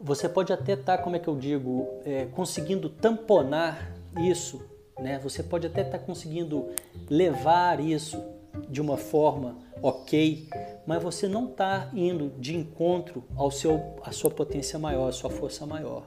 você 0.00 0.28
pode 0.28 0.52
até 0.52 0.74
estar, 0.74 0.98
tá, 0.98 1.02
como 1.02 1.16
é 1.16 1.18
que 1.18 1.26
eu 1.26 1.36
digo, 1.36 1.88
é, 2.04 2.26
conseguindo 2.26 2.88
tamponar 2.88 3.92
isso, 4.20 4.62
né? 4.96 5.18
Você 5.18 5.42
pode 5.42 5.66
até 5.66 5.80
estar 5.80 5.98
tá 5.98 6.04
conseguindo 6.04 6.68
levar 7.10 7.80
isso 7.80 8.22
de 8.68 8.80
uma 8.80 8.96
forma 8.96 9.58
ok, 9.82 10.48
mas 10.86 11.02
você 11.02 11.26
não 11.26 11.46
está 11.46 11.90
indo 11.92 12.32
de 12.38 12.56
encontro 12.56 13.24
ao 13.34 13.50
seu, 13.50 13.96
à 14.04 14.12
sua 14.12 14.30
potência 14.30 14.78
maior, 14.78 15.08
à 15.08 15.12
sua 15.12 15.28
força 15.28 15.66
maior. 15.66 16.04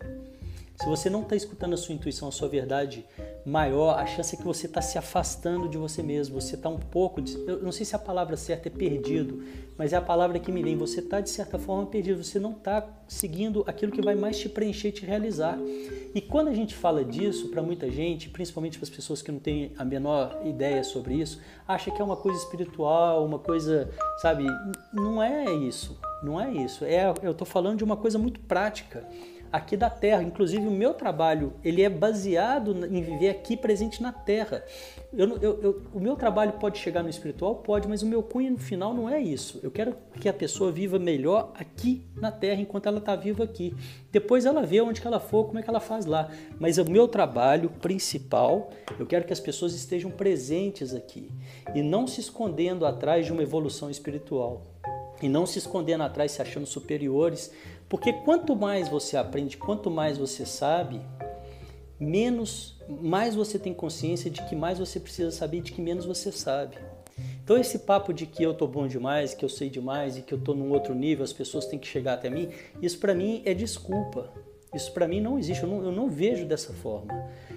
Se 0.79 0.85
você 0.89 1.09
não 1.09 1.21
está 1.21 1.35
escutando 1.35 1.73
a 1.73 1.77
sua 1.77 1.93
intuição, 1.93 2.27
a 2.27 2.31
sua 2.31 2.47
verdade 2.47 3.05
maior, 3.45 3.99
a 3.99 4.05
chance 4.05 4.35
é 4.35 4.37
que 4.37 4.43
você 4.43 4.65
está 4.65 4.81
se 4.81 4.97
afastando 4.97 5.69
de 5.69 5.77
você 5.77 6.01
mesmo. 6.01 6.39
Você 6.39 6.55
está 6.55 6.67
um 6.67 6.79
pouco, 6.79 7.21
eu 7.47 7.61
não 7.61 7.71
sei 7.71 7.85
se 7.85 7.95
a 7.95 7.99
palavra 7.99 8.35
certa 8.35 8.67
é 8.67 8.71
perdido, 8.71 9.43
mas 9.77 9.93
é 9.93 9.97
a 9.97 10.01
palavra 10.01 10.39
que 10.39 10.51
me 10.51 10.63
vem. 10.63 10.77
Você 10.77 10.99
está 10.99 11.19
de 11.21 11.29
certa 11.29 11.57
forma 11.57 11.85
perdido. 11.85 12.23
Você 12.23 12.39
não 12.39 12.51
está 12.51 12.87
seguindo 13.07 13.63
aquilo 13.67 13.91
que 13.91 14.01
vai 14.01 14.15
mais 14.15 14.39
te 14.39 14.49
preencher, 14.49 14.91
te 14.91 15.05
realizar. 15.05 15.57
E 16.13 16.21
quando 16.21 16.49
a 16.49 16.53
gente 16.53 16.75
fala 16.75 17.03
disso 17.03 17.49
para 17.49 17.61
muita 17.61 17.89
gente, 17.89 18.29
principalmente 18.29 18.77
para 18.77 18.85
as 18.85 18.89
pessoas 18.89 19.21
que 19.21 19.31
não 19.31 19.39
têm 19.39 19.71
a 19.77 19.83
menor 19.83 20.41
ideia 20.45 20.83
sobre 20.83 21.15
isso, 21.15 21.41
acha 21.67 21.91
que 21.91 22.01
é 22.01 22.05
uma 22.05 22.17
coisa 22.17 22.37
espiritual, 22.37 23.25
uma 23.25 23.39
coisa, 23.39 23.89
sabe? 24.21 24.45
Não 24.93 25.21
é 25.21 25.51
isso. 25.53 25.97
Não 26.21 26.39
é 26.39 26.51
isso. 26.51 26.85
É, 26.85 27.13
eu 27.21 27.31
estou 27.31 27.45
falando 27.45 27.77
de 27.77 27.83
uma 27.83 27.97
coisa 27.97 28.17
muito 28.17 28.39
prática 28.41 29.07
aqui 29.53 29.77
da 29.77 29.87
Terra. 29.87 30.23
Inclusive, 30.23 30.65
o 30.67 30.71
meu 30.71 30.95
trabalho 30.95 31.53
ele 31.63 31.83
é 31.83 31.89
baseado 31.89 32.71
em 32.87 33.03
viver 33.03 33.29
aqui 33.29 33.55
presente 33.55 34.01
na 34.01 34.11
Terra. 34.11 34.63
Eu, 35.15 35.37
eu, 35.37 35.59
eu, 35.61 35.81
o 35.93 35.99
meu 35.99 36.15
trabalho 36.15 36.53
pode 36.53 36.79
chegar 36.79 37.03
no 37.03 37.09
espiritual? 37.09 37.57
Pode, 37.57 37.87
mas 37.87 38.01
o 38.01 38.07
meu 38.07 38.23
cunho 38.23 38.53
no 38.53 38.57
final 38.57 38.95
não 38.95 39.07
é 39.07 39.21
isso. 39.21 39.59
Eu 39.61 39.69
quero 39.69 39.95
que 40.19 40.27
a 40.27 40.33
pessoa 40.33 40.71
viva 40.71 40.97
melhor 40.97 41.51
aqui 41.53 42.03
na 42.15 42.31
Terra, 42.31 42.61
enquanto 42.61 42.87
ela 42.87 42.97
está 42.97 43.15
viva 43.15 43.43
aqui. 43.43 43.75
Depois 44.11 44.43
ela 44.45 44.63
vê 44.63 44.81
onde 44.81 44.99
que 44.99 45.05
ela 45.05 45.19
for, 45.19 45.45
como 45.45 45.59
é 45.59 45.61
que 45.61 45.69
ela 45.69 45.79
faz 45.79 46.07
lá. 46.07 46.31
Mas 46.59 46.79
o 46.79 46.85
meu 46.85 47.07
trabalho 47.07 47.69
principal, 47.69 48.71
eu 48.97 49.05
quero 49.05 49.23
que 49.23 49.33
as 49.33 49.39
pessoas 49.39 49.75
estejam 49.75 50.09
presentes 50.09 50.95
aqui 50.95 51.29
e 51.75 51.83
não 51.83 52.07
se 52.07 52.19
escondendo 52.19 52.87
atrás 52.87 53.27
de 53.27 53.31
uma 53.31 53.43
evolução 53.43 53.91
espiritual 53.91 54.63
e 55.23 55.29
não 55.29 55.45
se 55.45 55.57
escondendo 55.57 56.03
atrás, 56.03 56.33
se 56.33 56.41
achando 56.41 56.65
superiores, 56.65 57.49
porque 57.93 58.11
quanto 58.11 58.55
mais 58.55 58.89
você 58.89 59.15
aprende, 59.15 59.55
quanto 59.55 59.91
mais 59.91 60.17
você 60.17 60.47
sabe, 60.47 60.99
menos, 61.99 62.75
mais 62.89 63.35
você 63.35 63.59
tem 63.59 63.71
consciência 63.71 64.31
de 64.31 64.43
que 64.49 64.55
mais 64.55 64.79
você 64.79 64.99
precisa 64.99 65.29
saber, 65.29 65.61
de 65.61 65.71
que 65.71 65.79
menos 65.79 66.03
você 66.03 66.31
sabe. 66.31 66.75
Então 67.43 67.55
esse 67.55 67.77
papo 67.77 68.11
de 68.11 68.25
que 68.25 68.41
eu 68.41 68.55
tô 68.55 68.65
bom 68.65 68.87
demais, 68.87 69.35
que 69.35 69.45
eu 69.45 69.49
sei 69.49 69.69
demais 69.69 70.17
e 70.17 70.23
que 70.23 70.33
eu 70.33 70.39
tô 70.39 70.55
num 70.55 70.71
outro 70.71 70.95
nível, 70.95 71.23
as 71.23 71.31
pessoas 71.31 71.67
têm 71.67 71.77
que 71.77 71.85
chegar 71.85 72.15
até 72.15 72.31
mim, 72.31 72.49
isso 72.81 72.97
para 72.97 73.13
mim 73.13 73.43
é 73.45 73.53
desculpa. 73.53 74.27
Isso 74.73 74.91
para 74.91 75.07
mim 75.07 75.21
não 75.21 75.37
existe, 75.37 75.63
eu 75.63 75.69
não, 75.69 75.83
eu 75.83 75.91
não 75.91 76.09
vejo 76.09 76.45
dessa 76.45 76.73
forma. 76.73 77.13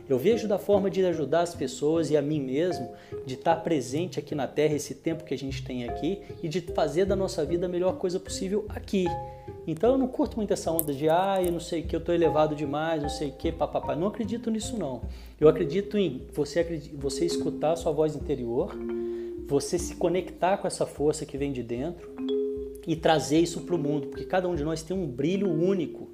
Eu 0.09 0.19
vejo 0.19 0.47
da 0.47 0.59
forma 0.59 0.89
de 0.89 1.05
ajudar 1.05 1.41
as 1.41 1.55
pessoas 1.55 2.11
e 2.11 2.17
a 2.17 2.23
mim 2.23 2.41
mesmo, 2.41 2.93
de 3.25 3.35
estar 3.35 3.57
presente 3.57 4.19
aqui 4.19 4.35
na 4.35 4.47
Terra 4.47 4.75
esse 4.75 4.95
tempo 4.95 5.25
que 5.25 5.35
a 5.35 5.39
gente 5.39 5.65
tem 5.65 5.89
aqui 5.89 6.23
e 6.43 6.49
de 6.49 6.61
fazer 6.61 7.05
da 7.05 7.17
nossa 7.17 7.45
vida 7.45 7.67
a 7.67 7.69
melhor 7.69 7.97
coisa 7.97 8.21
possível 8.21 8.65
aqui. 8.69 9.07
Então 9.67 9.93
eu 9.93 9.99
não 9.99 10.07
curto 10.07 10.37
muito 10.37 10.53
essa 10.53 10.71
onda 10.71 10.95
de 10.95 11.09
ah, 11.09 11.43
eu 11.43 11.51
não 11.51 11.59
sei 11.59 11.83
que 11.83 11.97
eu 11.97 11.99
estou 11.99 12.15
elevado 12.15 12.55
demais, 12.55 13.03
não 13.03 13.09
sei 13.09 13.33
que, 13.33 13.51
papapá. 13.51 13.97
Não 13.97 14.07
acredito 14.07 14.49
nisso 14.49 14.79
não. 14.79 15.03
Eu 15.41 15.49
acredito 15.49 15.99
em 15.99 16.25
você, 16.33 16.63
você 16.95 17.25
escutar 17.25 17.73
a 17.73 17.77
sua 17.77 17.91
voz 17.91 18.15
interior, 18.15 18.77
você 19.49 19.77
se 19.77 19.97
conectar 19.97 20.59
com 20.59 20.69
essa 20.69 20.87
força 20.87 21.27
que 21.27 21.37
vem 21.37 21.53
de 21.53 21.65
dentro 21.65 22.09
e 22.87 22.95
trazer 22.95 23.41
isso 23.41 23.63
para 23.63 23.75
o 23.75 23.79
mundo, 23.79 24.07
porque 24.07 24.25
cada 24.25 24.49
um 24.49 24.55
de 24.55 24.63
nós 24.63 24.83
tem 24.83 24.97
um 24.97 25.07
brilho 25.07 25.51
único. 25.51 26.09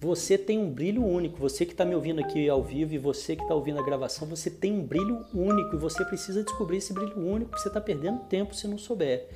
Você 0.00 0.38
tem 0.38 0.58
um 0.58 0.70
brilho 0.70 1.04
único. 1.04 1.38
Você 1.38 1.66
que 1.66 1.72
está 1.72 1.84
me 1.84 1.94
ouvindo 1.94 2.20
aqui 2.20 2.48
ao 2.48 2.62
vivo 2.62 2.94
e 2.94 2.98
você 2.98 3.36
que 3.36 3.42
está 3.42 3.54
ouvindo 3.54 3.78
a 3.78 3.82
gravação, 3.82 4.26
você 4.26 4.48
tem 4.48 4.72
um 4.72 4.82
brilho 4.82 5.26
único 5.34 5.76
e 5.76 5.78
você 5.78 6.02
precisa 6.06 6.42
descobrir 6.42 6.78
esse 6.78 6.94
brilho 6.94 7.18
único. 7.18 7.58
Você 7.58 7.68
está 7.68 7.82
perdendo 7.82 8.20
tempo 8.20 8.54
se 8.54 8.66
não 8.66 8.78
souber. 8.78 9.28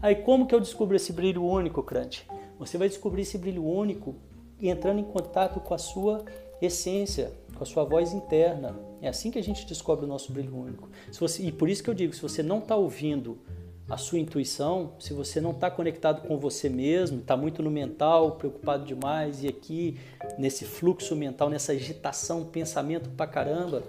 Aí 0.00 0.14
como 0.14 0.46
que 0.46 0.54
eu 0.54 0.60
descubro 0.60 0.94
esse 0.94 1.12
brilho 1.12 1.44
único, 1.44 1.82
Crante? 1.82 2.24
Você 2.56 2.78
vai 2.78 2.88
descobrir 2.88 3.22
esse 3.22 3.36
brilho 3.36 3.66
único 3.66 4.14
entrando 4.60 5.00
em 5.00 5.04
contato 5.04 5.58
com 5.58 5.74
a 5.74 5.78
sua 5.78 6.24
essência, 6.60 7.32
com 7.56 7.64
a 7.64 7.66
sua 7.66 7.82
voz 7.82 8.12
interna. 8.12 8.78
É 9.00 9.08
assim 9.08 9.28
que 9.28 9.40
a 9.40 9.42
gente 9.42 9.66
descobre 9.66 10.04
o 10.04 10.08
nosso 10.08 10.32
brilho 10.32 10.56
único. 10.56 10.88
Você, 11.18 11.42
e 11.42 11.50
por 11.50 11.68
isso 11.68 11.82
que 11.82 11.90
eu 11.90 11.94
digo, 11.94 12.14
se 12.14 12.22
você 12.22 12.44
não 12.44 12.60
está 12.60 12.76
ouvindo 12.76 13.38
a 13.88 13.96
sua 13.96 14.18
intuição, 14.18 14.92
se 14.98 15.12
você 15.12 15.40
não 15.40 15.50
está 15.50 15.70
conectado 15.70 16.26
com 16.26 16.38
você 16.38 16.68
mesmo, 16.68 17.20
está 17.20 17.36
muito 17.36 17.62
no 17.62 17.70
mental, 17.70 18.32
preocupado 18.32 18.84
demais 18.84 19.42
e 19.42 19.48
aqui 19.48 19.98
nesse 20.38 20.64
fluxo 20.64 21.14
mental, 21.16 21.50
nessa 21.50 21.72
agitação, 21.72 22.44
pensamento 22.44 23.10
pra 23.10 23.26
caramba, 23.26 23.82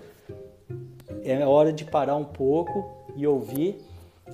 é 1.24 1.46
hora 1.46 1.72
de 1.72 1.86
parar 1.86 2.16
um 2.16 2.26
pouco 2.26 3.08
e 3.16 3.26
ouvir 3.26 3.78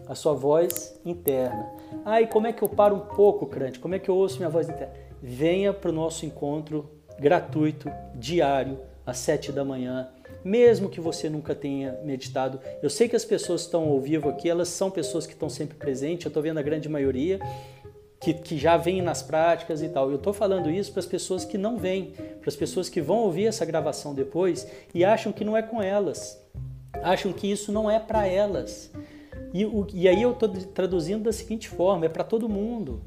a 0.08 0.16
sua 0.16 0.34
voz 0.34 1.00
interna. 1.06 1.70
Ah, 2.06 2.22
e 2.22 2.28
como 2.28 2.48
é 2.48 2.54
que 2.54 2.64
eu 2.64 2.70
paro 2.70 2.96
um 2.96 3.00
pouco, 3.00 3.46
Crante? 3.46 3.80
Como 3.80 3.96
é 3.96 4.00
que 4.00 4.10
eu 4.10 4.16
ouço 4.16 4.38
minha 4.38 4.50
voz 4.50 4.70
interna? 4.70 4.94
Venha 5.22 5.74
para 5.74 5.90
o 5.90 5.94
nosso 5.94 6.26
encontro 6.26 6.90
gratuito, 7.20 7.92
diário, 8.16 8.80
às 9.06 9.18
sete 9.18 9.52
da 9.52 9.66
manhã, 9.66 10.10
mesmo 10.44 10.90
que 10.90 11.00
você 11.00 11.30
nunca 11.30 11.54
tenha 11.54 12.00
meditado. 12.04 12.60
Eu 12.82 12.90
sei 12.90 13.08
que 13.08 13.16
as 13.16 13.26
pessoas 13.26 13.62
que 13.62 13.68
estão 13.68 13.84
ao 13.84 14.00
vivo 14.00 14.30
aqui, 14.30 14.50
elas 14.50 14.70
são 14.70 14.90
pessoas 14.90 15.26
que 15.26 15.34
estão 15.34 15.50
sempre 15.50 15.78
presentes, 15.78 16.26
eu 16.26 16.30
estou 16.30 16.44
vendo 16.44 16.58
a 16.58 16.62
grande 16.62 16.88
maioria, 16.88 17.40
que, 18.20 18.34
que 18.34 18.58
já 18.58 18.76
vem 18.78 19.02
nas 19.02 19.24
práticas 19.24 19.82
e 19.82 19.90
tal. 19.90 20.10
Eu 20.10 20.18
estou 20.18 20.34
falando 20.34 20.70
isso 20.70 20.92
para 20.92 21.00
as 21.00 21.06
pessoas 21.06 21.46
que 21.46 21.58
não 21.58 21.78
vêm, 21.78 22.14
para 22.40 22.50
as 22.50 22.56
pessoas 22.56 22.90
que 22.90 23.02
vão 23.02 23.20
ouvir 23.20 23.48
essa 23.48 23.66
gravação 23.66 24.14
depois 24.14 24.68
e 24.94 25.06
acham 25.06 25.32
que 25.32 25.44
não 25.44 25.56
é 25.56 25.62
com 25.62 25.82
elas, 25.82 26.42
acham 27.02 27.32
que 27.32 27.50
isso 27.50 27.72
não 27.72 27.90
é 27.90 28.00
para 28.00 28.28
elas. 28.28 28.92
E, 29.54 29.66
e 29.94 30.08
aí 30.08 30.22
eu 30.22 30.32
estou 30.32 30.50
traduzindo 30.50 31.24
da 31.24 31.32
seguinte 31.32 31.70
forma: 31.70 32.06
é 32.06 32.10
para 32.10 32.24
todo 32.24 32.50
mundo. 32.50 33.02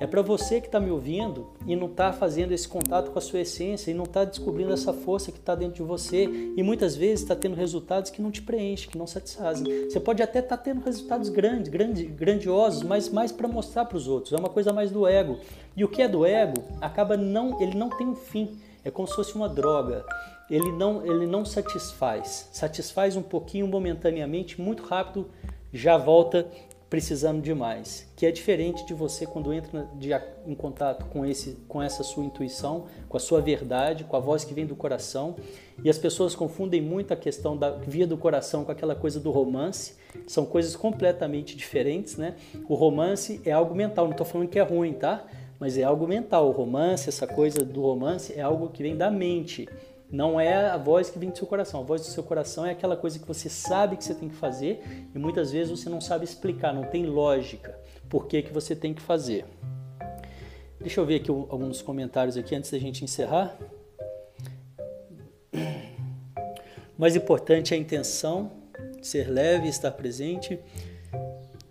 É 0.00 0.06
para 0.06 0.22
você 0.22 0.62
que 0.62 0.66
está 0.66 0.80
me 0.80 0.90
ouvindo 0.90 1.48
e 1.66 1.76
não 1.76 1.86
está 1.86 2.10
fazendo 2.10 2.52
esse 2.52 2.66
contato 2.66 3.10
com 3.10 3.18
a 3.18 3.22
sua 3.22 3.40
essência 3.40 3.90
e 3.90 3.94
não 3.94 4.04
está 4.04 4.24
descobrindo 4.24 4.72
essa 4.72 4.94
força 4.94 5.30
que 5.30 5.36
está 5.36 5.54
dentro 5.54 5.74
de 5.74 5.82
você 5.82 6.24
e 6.56 6.62
muitas 6.62 6.96
vezes 6.96 7.20
está 7.20 7.36
tendo 7.36 7.54
resultados 7.54 8.10
que 8.10 8.22
não 8.22 8.30
te 8.30 8.40
preenchem, 8.40 8.88
que 8.88 8.96
não 8.96 9.06
satisfazem. 9.06 9.90
Você 9.90 10.00
pode 10.00 10.22
até 10.22 10.38
estar 10.38 10.56
tá 10.56 10.62
tendo 10.62 10.82
resultados 10.82 11.28
grandes, 11.28 11.70
grandiosos, 12.14 12.82
mas 12.82 13.10
mais 13.10 13.30
para 13.30 13.46
mostrar 13.46 13.84
para 13.84 13.98
os 13.98 14.08
outros. 14.08 14.32
É 14.32 14.38
uma 14.38 14.48
coisa 14.48 14.72
mais 14.72 14.90
do 14.90 15.06
ego. 15.06 15.38
E 15.76 15.84
o 15.84 15.88
que 15.88 16.00
é 16.00 16.08
do 16.08 16.24
ego 16.24 16.64
acaba 16.80 17.14
não, 17.14 17.60
ele 17.60 17.76
não 17.76 17.90
tem 17.90 18.06
um 18.06 18.16
fim. 18.16 18.58
É 18.82 18.90
como 18.90 19.06
se 19.06 19.14
fosse 19.14 19.34
uma 19.34 19.50
droga. 19.50 20.02
Ele 20.48 20.72
não, 20.72 21.04
ele 21.04 21.26
não 21.26 21.44
satisfaz. 21.44 22.48
Satisfaz 22.52 23.16
um 23.16 23.22
pouquinho 23.22 23.68
momentaneamente, 23.68 24.58
muito 24.58 24.82
rápido 24.82 25.28
já 25.72 25.96
volta 25.96 26.46
precisando 26.90 27.40
de 27.40 27.54
mais, 27.54 28.10
que 28.16 28.26
é 28.26 28.32
diferente 28.32 28.84
de 28.84 28.92
você 28.92 29.24
quando 29.24 29.52
entra 29.52 29.88
de, 29.94 30.10
em 30.44 30.56
contato 30.56 31.06
com, 31.06 31.24
esse, 31.24 31.56
com 31.68 31.80
essa 31.80 32.02
sua 32.02 32.24
intuição, 32.24 32.86
com 33.08 33.16
a 33.16 33.20
sua 33.20 33.40
verdade, 33.40 34.02
com 34.02 34.16
a 34.16 34.20
voz 34.20 34.42
que 34.42 34.52
vem 34.52 34.66
do 34.66 34.74
coração. 34.74 35.36
E 35.84 35.88
as 35.88 35.96
pessoas 35.96 36.34
confundem 36.34 36.82
muito 36.82 37.14
a 37.14 37.16
questão 37.16 37.56
da 37.56 37.70
via 37.70 38.08
do 38.08 38.18
coração 38.18 38.64
com 38.64 38.72
aquela 38.72 38.96
coisa 38.96 39.20
do 39.20 39.30
romance. 39.30 39.94
São 40.26 40.44
coisas 40.44 40.74
completamente 40.74 41.56
diferentes, 41.56 42.16
né? 42.16 42.34
O 42.68 42.74
romance 42.74 43.40
é 43.44 43.52
algo 43.52 43.72
mental, 43.72 44.06
não 44.06 44.12
estou 44.12 44.26
falando 44.26 44.48
que 44.48 44.58
é 44.58 44.62
ruim, 44.62 44.92
tá? 44.92 45.24
Mas 45.60 45.78
é 45.78 45.84
algo 45.84 46.08
mental. 46.08 46.48
O 46.48 46.50
romance, 46.50 47.08
essa 47.08 47.26
coisa 47.26 47.64
do 47.64 47.82
romance, 47.82 48.32
é 48.32 48.40
algo 48.40 48.68
que 48.68 48.82
vem 48.82 48.96
da 48.96 49.10
mente. 49.10 49.68
Não 50.10 50.40
é 50.40 50.68
a 50.68 50.76
voz 50.76 51.08
que 51.08 51.18
vem 51.18 51.30
do 51.30 51.38
seu 51.38 51.46
coração. 51.46 51.80
A 51.80 51.84
voz 51.84 52.02
do 52.02 52.08
seu 52.08 52.22
coração 52.22 52.66
é 52.66 52.72
aquela 52.72 52.96
coisa 52.96 53.18
que 53.18 53.26
você 53.26 53.48
sabe 53.48 53.96
que 53.96 54.04
você 54.04 54.14
tem 54.14 54.28
que 54.28 54.34
fazer 54.34 54.82
e 55.14 55.18
muitas 55.18 55.52
vezes 55.52 55.70
você 55.70 55.88
não 55.88 56.00
sabe 56.00 56.24
explicar, 56.24 56.74
não 56.74 56.84
tem 56.84 57.06
lógica 57.06 57.78
por 58.08 58.26
que, 58.26 58.42
que 58.42 58.52
você 58.52 58.74
tem 58.74 58.92
que 58.92 59.00
fazer. 59.00 59.44
Deixa 60.80 61.00
eu 61.00 61.06
ver 61.06 61.16
aqui 61.16 61.30
alguns 61.30 61.80
comentários 61.80 62.36
aqui 62.36 62.54
antes 62.54 62.70
da 62.70 62.78
gente 62.78 63.04
encerrar. 63.04 63.56
O 65.52 67.00
mais 67.00 67.14
importante 67.14 67.72
é 67.72 67.76
a 67.76 67.80
intenção, 67.80 68.50
ser 69.00 69.28
leve, 69.28 69.68
estar 69.68 69.92
presente, 69.92 70.58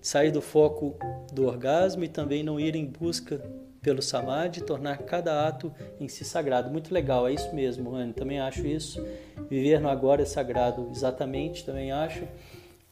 sair 0.02 0.32
do 0.32 0.42
foco 0.42 0.96
do 1.34 1.46
orgasmo 1.46 2.04
e 2.04 2.08
também 2.08 2.42
não 2.42 2.60
ir 2.60 2.76
em 2.76 2.86
busca 2.86 3.42
pelo 3.82 4.02
samadhi, 4.02 4.62
tornar 4.62 4.98
cada 5.00 5.48
ato 5.48 5.72
em 6.00 6.08
si 6.08 6.26
sagrado. 6.26 6.70
Muito 6.70 6.94
legal, 6.94 7.28
é 7.28 7.34
isso 7.34 7.54
mesmo, 7.54 7.92
Rani, 7.92 8.14
também 8.14 8.40
acho 8.40 8.66
isso. 8.66 9.06
Viver 9.50 9.80
no 9.80 9.90
agora 9.90 10.22
é 10.22 10.26
sagrado, 10.26 10.90
exatamente, 10.92 11.66
também 11.66 11.92
acho. 11.92 12.24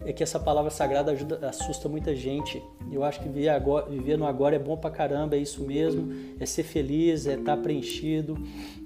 É 0.06 0.14
que 0.14 0.22
essa 0.22 0.40
palavra 0.40 0.70
sagrada 0.70 1.12
ajuda, 1.12 1.50
assusta 1.50 1.90
muita 1.90 2.16
gente. 2.16 2.62
Eu 2.92 3.04
acho 3.04 3.20
que 3.20 3.28
viver, 3.28 3.50
agora, 3.50 3.90
viver 3.90 4.16
no 4.16 4.28
agora 4.28 4.56
é 4.56 4.60
bom 4.60 4.78
pra 4.78 4.92
caramba, 4.92 5.36
é 5.36 5.40
isso 5.40 5.64
mesmo. 5.64 6.14
É 6.40 6.46
ser 6.46 6.62
feliz, 6.62 7.26
é 7.26 7.34
estar 7.34 7.56
tá 7.56 7.62
preenchido. 7.62 8.38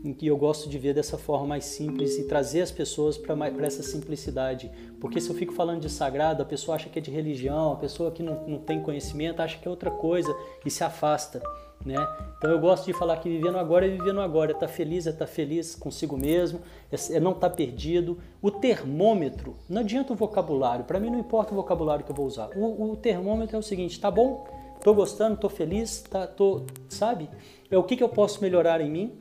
E 0.06 0.26
eu 0.26 0.38
gosto 0.38 0.70
de 0.70 0.80
ver 0.80 0.94
dessa 0.94 1.18
forma 1.18 1.48
mais 1.48 1.66
simples 1.66 2.18
e 2.18 2.28
trazer 2.28 2.62
as 2.62 2.72
pessoas 2.72 3.18
para 3.18 3.36
essa 3.66 3.84
simplicidade. 3.84 4.72
Porque 5.02 5.20
se 5.20 5.30
eu 5.30 5.36
fico 5.36 5.54
falando 5.54 5.82
de 5.82 5.90
sagrado, 5.90 6.44
a 6.44 6.46
pessoa 6.46 6.76
acha 6.76 6.88
que 6.88 6.98
é 6.98 7.02
de 7.02 7.12
religião, 7.12 7.74
a 7.74 7.76
pessoa 7.76 8.10
que 8.10 8.24
não, 8.24 8.48
não 8.48 8.60
tem 8.60 8.82
conhecimento 8.82 9.42
acha 9.42 9.60
que 9.60 9.68
é 9.68 9.72
outra 9.72 9.92
coisa 9.92 10.34
e 10.66 10.72
se 10.72 10.82
afasta. 10.82 11.42
Né? 11.86 11.96
Então 12.38 12.52
eu 12.52 12.60
gosto 12.60 12.86
de 12.86 12.94
falar 12.94 13.18
que 13.18 13.30
vivendo 13.30 13.58
agora 13.58 13.86
é 13.86 13.90
vivendo 13.90 14.22
agora, 14.22 14.52
é 14.52 14.54
estar 14.54 14.68
tá 14.68 14.72
feliz, 14.72 15.08
é 15.08 15.10
estar 15.10 15.26
tá 15.26 15.32
feliz 15.32 15.76
consigo 15.76 16.18
mesmo, 16.18 16.62
é, 16.92 17.16
é 17.16 17.20
não 17.20 17.32
estar 17.32 17.50
tá 17.50 17.56
perdido. 17.56 18.20
O 18.42 18.52
termômetro, 18.52 19.56
não 19.70 19.82
adianta 19.82 20.14
o 20.14 20.16
vocabulário, 20.16 20.86
para 20.86 21.00
mim 21.00 21.10
não 21.10 21.20
importa 21.20 21.54
o 21.54 21.56
vocabulário 21.56 22.06
que 22.06 22.12
eu 22.12 22.16
vou 22.16 22.26
usar. 22.26 22.50
O, 22.56 22.92
o 22.92 22.96
termômetro 22.96 23.56
é 23.56 23.60
o 23.60 23.64
seguinte, 23.64 24.00
tá 24.00 24.12
bom? 24.12 24.48
Tô 24.84 24.94
gostando, 24.94 25.38
tô 25.38 25.50
feliz, 25.50 26.02
tá, 26.02 26.26
tô, 26.26 26.66
sabe? 26.90 27.30
É 27.70 27.78
o 27.78 27.84
que, 27.84 27.96
que 27.96 28.04
eu 28.04 28.10
posso 28.10 28.42
melhorar 28.42 28.82
em 28.82 28.90
mim, 28.90 29.12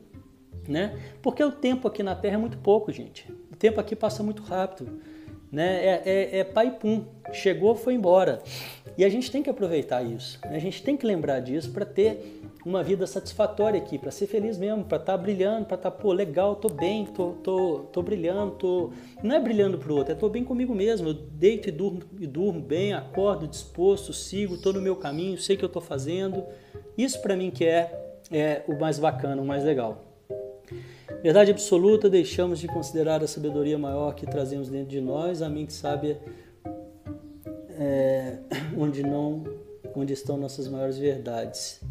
né? 0.67 0.99
Porque 1.21 1.43
o 1.43 1.51
tempo 1.51 1.87
aqui 1.87 2.01
na 2.01 2.15
Terra 2.15 2.35
é 2.35 2.37
muito 2.37 2.57
pouco, 2.57 2.91
gente. 2.91 3.31
O 3.51 3.55
tempo 3.55 3.79
aqui 3.79 3.95
passa 3.95 4.23
muito 4.23 4.41
rápido, 4.41 4.99
né? 5.51 5.85
É, 5.85 6.01
é, 6.05 6.39
é 6.39 6.43
pai 6.43 6.71
pum, 6.71 7.05
chegou, 7.31 7.75
foi 7.75 7.93
embora. 7.93 8.41
E 8.97 9.05
a 9.05 9.09
gente 9.09 9.31
tem 9.31 9.43
que 9.43 9.49
aproveitar 9.49 10.03
isso, 10.03 10.39
né? 10.43 10.55
a 10.55 10.59
gente 10.59 10.81
tem 10.83 10.97
que 10.97 11.05
lembrar 11.05 11.39
disso 11.39 11.71
para 11.71 11.85
ter 11.85 12.40
uma 12.65 12.83
vida 12.83 13.07
satisfatória 13.07 13.79
aqui, 13.79 13.97
para 13.97 14.11
ser 14.11 14.27
feliz 14.27 14.57
mesmo, 14.57 14.83
para 14.83 14.97
estar 14.97 15.13
tá 15.13 15.17
brilhando, 15.17 15.65
para 15.65 15.75
estar, 15.75 15.91
tá, 15.91 15.97
pô, 15.97 16.13
legal, 16.13 16.55
tô 16.55 16.69
bem, 16.69 17.05
tô, 17.05 17.31
tô, 17.43 17.79
tô 17.91 18.01
brilhando, 18.03 18.51
tô... 18.51 18.91
não 19.23 19.35
é 19.35 19.39
brilhando 19.39 19.77
para 19.77 19.91
o 19.91 19.95
outro, 19.95 20.13
é 20.13 20.15
tô 20.15 20.29
bem 20.29 20.43
comigo 20.43 20.73
mesmo, 20.75 21.09
eu 21.09 21.13
deito 21.13 21.69
e 21.69 21.71
durmo, 21.71 22.01
e 22.19 22.27
durmo 22.27 22.61
bem, 22.61 22.93
acordo 22.93 23.47
disposto, 23.47 24.13
sigo, 24.13 24.57
tô 24.57 24.71
no 24.71 24.81
meu 24.81 24.95
caminho, 24.95 25.37
sei 25.37 25.57
que 25.57 25.65
eu 25.65 25.69
tô 25.69 25.81
fazendo. 25.81 26.43
Isso 26.97 27.21
para 27.21 27.35
mim 27.35 27.49
que 27.49 27.65
é, 27.65 28.19
é 28.31 28.63
o 28.67 28.79
mais 28.79 28.99
bacana, 28.99 29.41
o 29.41 29.45
mais 29.45 29.63
legal. 29.63 30.05
Verdade 31.23 31.51
absoluta, 31.51 32.09
deixamos 32.09 32.59
de 32.59 32.67
considerar 32.67 33.23
a 33.23 33.27
sabedoria 33.27 33.77
maior 33.77 34.13
que 34.13 34.25
trazemos 34.25 34.69
dentro 34.69 34.89
de 34.89 35.01
nós, 35.01 35.41
a 35.41 35.49
mente 35.49 35.73
sábia 35.73 36.19
é, 37.79 38.37
onde 38.77 39.01
não 39.01 39.43
onde 39.95 40.13
estão 40.13 40.37
nossas 40.37 40.67
maiores 40.67 40.97
verdades 40.97 41.81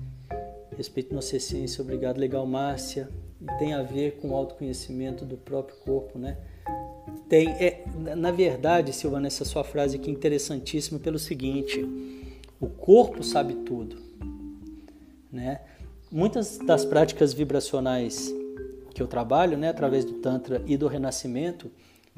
respeito 0.80 1.14
nossa 1.14 1.36
essência. 1.36 1.82
Obrigado, 1.82 2.18
legal, 2.18 2.46
Márcia. 2.46 3.10
E 3.38 3.58
tem 3.58 3.74
a 3.74 3.82
ver 3.82 4.12
com 4.12 4.30
o 4.30 4.34
autoconhecimento 4.34 5.26
do 5.26 5.36
próprio 5.36 5.76
corpo, 5.78 6.18
né? 6.18 6.38
Tem, 7.28 7.50
é, 7.50 7.84
na 8.16 8.30
verdade, 8.30 8.92
Silvana, 8.92 9.26
essa 9.26 9.44
sua 9.44 9.62
frase 9.62 9.96
aqui 9.96 10.08
é 10.10 10.12
interessantíssima 10.12 10.98
pelo 10.98 11.18
seguinte: 11.18 11.86
o 12.58 12.66
corpo 12.66 13.22
sabe 13.22 13.56
tudo, 13.56 13.96
né? 15.30 15.60
Muitas 16.10 16.56
das 16.58 16.84
práticas 16.84 17.34
vibracionais 17.34 18.34
que 18.94 19.02
eu 19.02 19.06
trabalho, 19.06 19.56
né, 19.56 19.68
através 19.68 20.04
do 20.04 20.14
Tantra 20.14 20.62
e 20.66 20.76
do 20.76 20.88
Renascimento, 20.88 21.70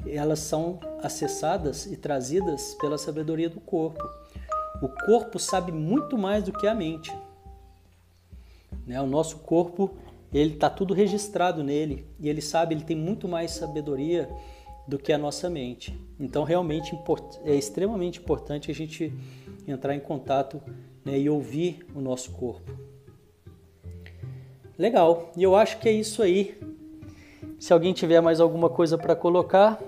elas 0.07 0.39
são 0.39 0.79
acessadas 1.03 1.85
e 1.85 1.95
trazidas 1.95 2.75
pela 2.81 2.97
sabedoria 2.97 3.49
do 3.49 3.59
corpo. 3.59 4.03
O 4.81 4.89
corpo 5.05 5.37
sabe 5.37 5.71
muito 5.71 6.17
mais 6.17 6.43
do 6.43 6.51
que 6.51 6.65
a 6.65 6.73
mente. 6.73 7.11
Né? 8.85 9.01
O 9.01 9.07
nosso 9.07 9.39
corpo, 9.39 9.91
ele 10.33 10.53
está 10.53 10.69
tudo 10.69 10.93
registrado 10.93 11.63
nele 11.63 12.05
e 12.19 12.29
ele 12.29 12.41
sabe, 12.41 12.75
ele 12.75 12.83
tem 12.83 12.97
muito 12.97 13.27
mais 13.27 13.51
sabedoria 13.51 14.29
do 14.87 14.97
que 14.97 15.13
a 15.13 15.17
nossa 15.17 15.49
mente. 15.49 15.97
Então, 16.19 16.43
realmente 16.43 16.97
é 17.45 17.55
extremamente 17.55 18.19
importante 18.19 18.69
a 18.69 18.73
gente 18.73 19.13
entrar 19.67 19.95
em 19.95 19.99
contato 19.99 20.61
né, 21.05 21.17
e 21.17 21.29
ouvir 21.29 21.85
o 21.95 22.01
nosso 22.01 22.31
corpo. 22.31 22.71
Legal, 24.77 25.31
e 25.37 25.43
eu 25.43 25.55
acho 25.55 25.79
que 25.79 25.87
é 25.87 25.91
isso 25.91 26.21
aí. 26.21 26.59
Se 27.59 27.71
alguém 27.71 27.93
tiver 27.93 28.19
mais 28.21 28.39
alguma 28.39 28.69
coisa 28.69 28.97
para 28.97 29.15
colocar. 29.15 29.81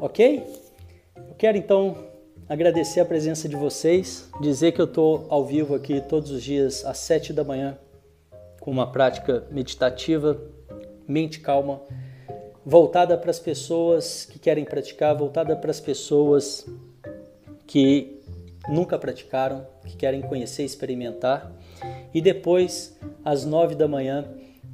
Ok? 0.00 0.44
Eu 1.16 1.34
quero 1.36 1.58
então 1.58 2.13
agradecer 2.48 3.00
a 3.00 3.04
presença 3.04 3.48
de 3.48 3.56
vocês, 3.56 4.28
dizer 4.40 4.72
que 4.72 4.80
eu 4.80 4.84
estou 4.84 5.26
ao 5.28 5.44
vivo 5.44 5.74
aqui 5.74 6.00
todos 6.00 6.30
os 6.30 6.42
dias 6.42 6.84
às 6.84 6.98
sete 6.98 7.32
da 7.32 7.42
manhã 7.42 7.78
com 8.60 8.70
uma 8.70 8.90
prática 8.90 9.44
meditativa, 9.50 10.40
mente 11.06 11.40
calma, 11.40 11.82
voltada 12.64 13.16
para 13.16 13.30
as 13.30 13.38
pessoas 13.38 14.24
que 14.24 14.38
querem 14.38 14.64
praticar, 14.64 15.14
voltada 15.14 15.54
para 15.54 15.70
as 15.70 15.80
pessoas 15.80 16.66
que 17.66 18.22
nunca 18.68 18.98
praticaram, 18.98 19.66
que 19.84 19.96
querem 19.96 20.22
conhecer, 20.22 20.64
experimentar. 20.64 21.52
E 22.12 22.22
depois, 22.22 22.98
às 23.22 23.44
nove 23.44 23.74
da 23.74 23.86
manhã, 23.86 24.24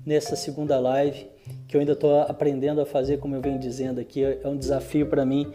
nessa 0.07 0.37
segunda 0.37 0.79
live, 0.79 1.27
que 1.67 1.77
eu 1.77 1.81
ainda 1.81 1.93
estou 1.93 2.21
aprendendo 2.21 2.81
a 2.81 2.87
fazer, 2.87 3.19
como 3.19 3.35
eu 3.35 3.41
venho 3.41 3.59
dizendo 3.59 4.01
aqui, 4.01 4.23
é 4.23 4.47
um 4.47 4.57
desafio 4.57 5.09
para 5.09 5.27
mim 5.27 5.53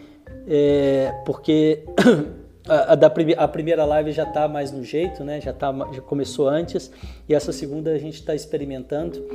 é, 0.48 1.14
porque 1.26 1.84
a, 2.68 2.94
a, 2.94 2.96
da, 2.96 3.08
a 3.38 3.48
primeira 3.48 3.86
live 3.86 4.12
já 4.12 4.24
está 4.24 4.48
mais 4.48 4.72
no 4.72 4.84
jeito, 4.84 5.24
né? 5.24 5.42
Já, 5.42 5.54
tá, 5.54 5.74
já 5.94 6.02
começou 6.02 6.48
antes 6.48 6.92
e 7.28 7.34
essa 7.34 7.52
segunda 7.52 7.92
a 7.92 7.98
gente 7.98 8.16
está 8.16 8.36
experimentando 8.36 9.26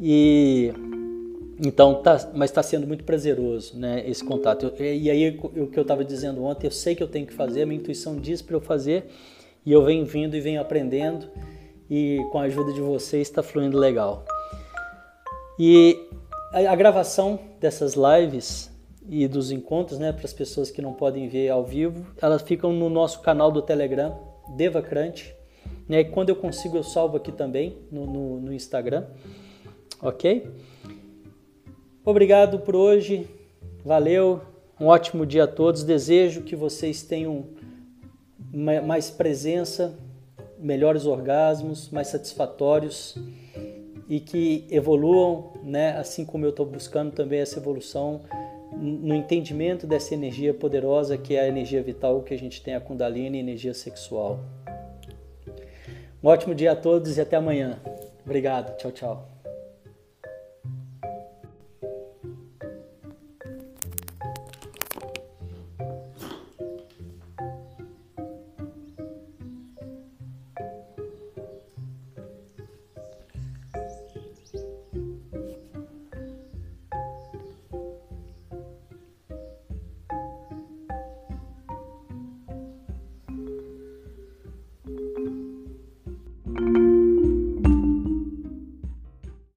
e 0.00 0.72
então 1.60 2.02
tá, 2.02 2.30
mas 2.34 2.50
está 2.50 2.62
sendo 2.62 2.86
muito 2.86 3.04
prazeroso, 3.04 3.78
né? 3.78 4.08
Esse 4.08 4.24
contato. 4.24 4.72
Eu, 4.78 4.94
e 4.94 5.10
aí 5.10 5.38
o 5.38 5.66
que 5.66 5.78
eu 5.78 5.82
estava 5.82 6.04
dizendo 6.04 6.44
ontem, 6.44 6.66
eu 6.66 6.70
sei 6.70 6.94
que 6.94 7.02
eu 7.02 7.08
tenho 7.08 7.26
que 7.26 7.34
fazer, 7.34 7.64
minha 7.66 7.80
intuição 7.80 8.16
diz 8.16 8.40
para 8.40 8.56
eu 8.56 8.60
fazer 8.60 9.06
e 9.66 9.72
eu 9.72 9.84
venho 9.84 10.04
vindo 10.06 10.36
e 10.36 10.40
venho 10.40 10.60
aprendendo 10.60 11.28
e 11.90 12.24
com 12.30 12.38
a 12.38 12.42
ajuda 12.42 12.72
de 12.72 12.80
vocês 12.80 13.28
está 13.28 13.42
fluindo 13.42 13.78
legal. 13.78 14.24
E 15.58 15.98
a, 16.52 16.72
a 16.72 16.76
gravação 16.76 17.40
dessas 17.60 17.94
lives 17.94 18.67
e 19.08 19.26
dos 19.26 19.50
encontros, 19.50 19.98
né, 19.98 20.12
para 20.12 20.26
as 20.26 20.32
pessoas 20.32 20.70
que 20.70 20.82
não 20.82 20.92
podem 20.92 21.28
ver 21.28 21.48
ao 21.48 21.64
vivo, 21.64 22.06
elas 22.20 22.42
ficam 22.42 22.72
no 22.72 22.90
nosso 22.90 23.20
canal 23.22 23.50
do 23.50 23.62
Telegram, 23.62 24.18
Devacrante. 24.54 25.34
Né, 25.88 26.00
e 26.00 26.04
quando 26.04 26.28
eu 26.28 26.36
consigo, 26.36 26.76
eu 26.76 26.82
salvo 26.82 27.16
aqui 27.16 27.32
também 27.32 27.78
no, 27.90 28.06
no, 28.06 28.40
no 28.40 28.52
Instagram. 28.52 29.06
Ok? 30.02 30.50
Obrigado 32.04 32.58
por 32.60 32.76
hoje. 32.76 33.26
Valeu. 33.84 34.42
Um 34.78 34.86
ótimo 34.86 35.24
dia 35.24 35.44
a 35.44 35.48
todos. 35.48 35.82
Desejo 35.82 36.42
que 36.42 36.54
vocês 36.54 37.02
tenham 37.02 37.46
mais 38.84 39.10
presença, 39.10 39.98
melhores 40.58 41.06
orgasmos, 41.06 41.90
mais 41.90 42.08
satisfatórios 42.08 43.16
e 44.08 44.20
que 44.20 44.66
evoluam, 44.70 45.52
né? 45.62 45.96
Assim 45.98 46.24
como 46.24 46.44
eu 46.44 46.50
estou 46.50 46.64
buscando 46.64 47.12
também 47.12 47.40
essa 47.40 47.58
evolução 47.58 48.22
no 48.78 49.14
entendimento 49.14 49.86
dessa 49.86 50.14
energia 50.14 50.54
poderosa 50.54 51.18
que 51.18 51.34
é 51.34 51.40
a 51.40 51.48
energia 51.48 51.82
vital 51.82 52.22
que 52.22 52.32
a 52.32 52.38
gente 52.38 52.62
tem, 52.62 52.74
a 52.74 52.80
Kundalini, 52.80 53.38
energia 53.38 53.74
sexual. 53.74 54.40
Um 56.22 56.28
ótimo 56.28 56.54
dia 56.54 56.72
a 56.72 56.76
todos 56.76 57.16
e 57.16 57.20
até 57.20 57.36
amanhã. 57.36 57.80
Obrigado. 58.24 58.76
Tchau, 58.76 58.92
tchau. 58.92 59.37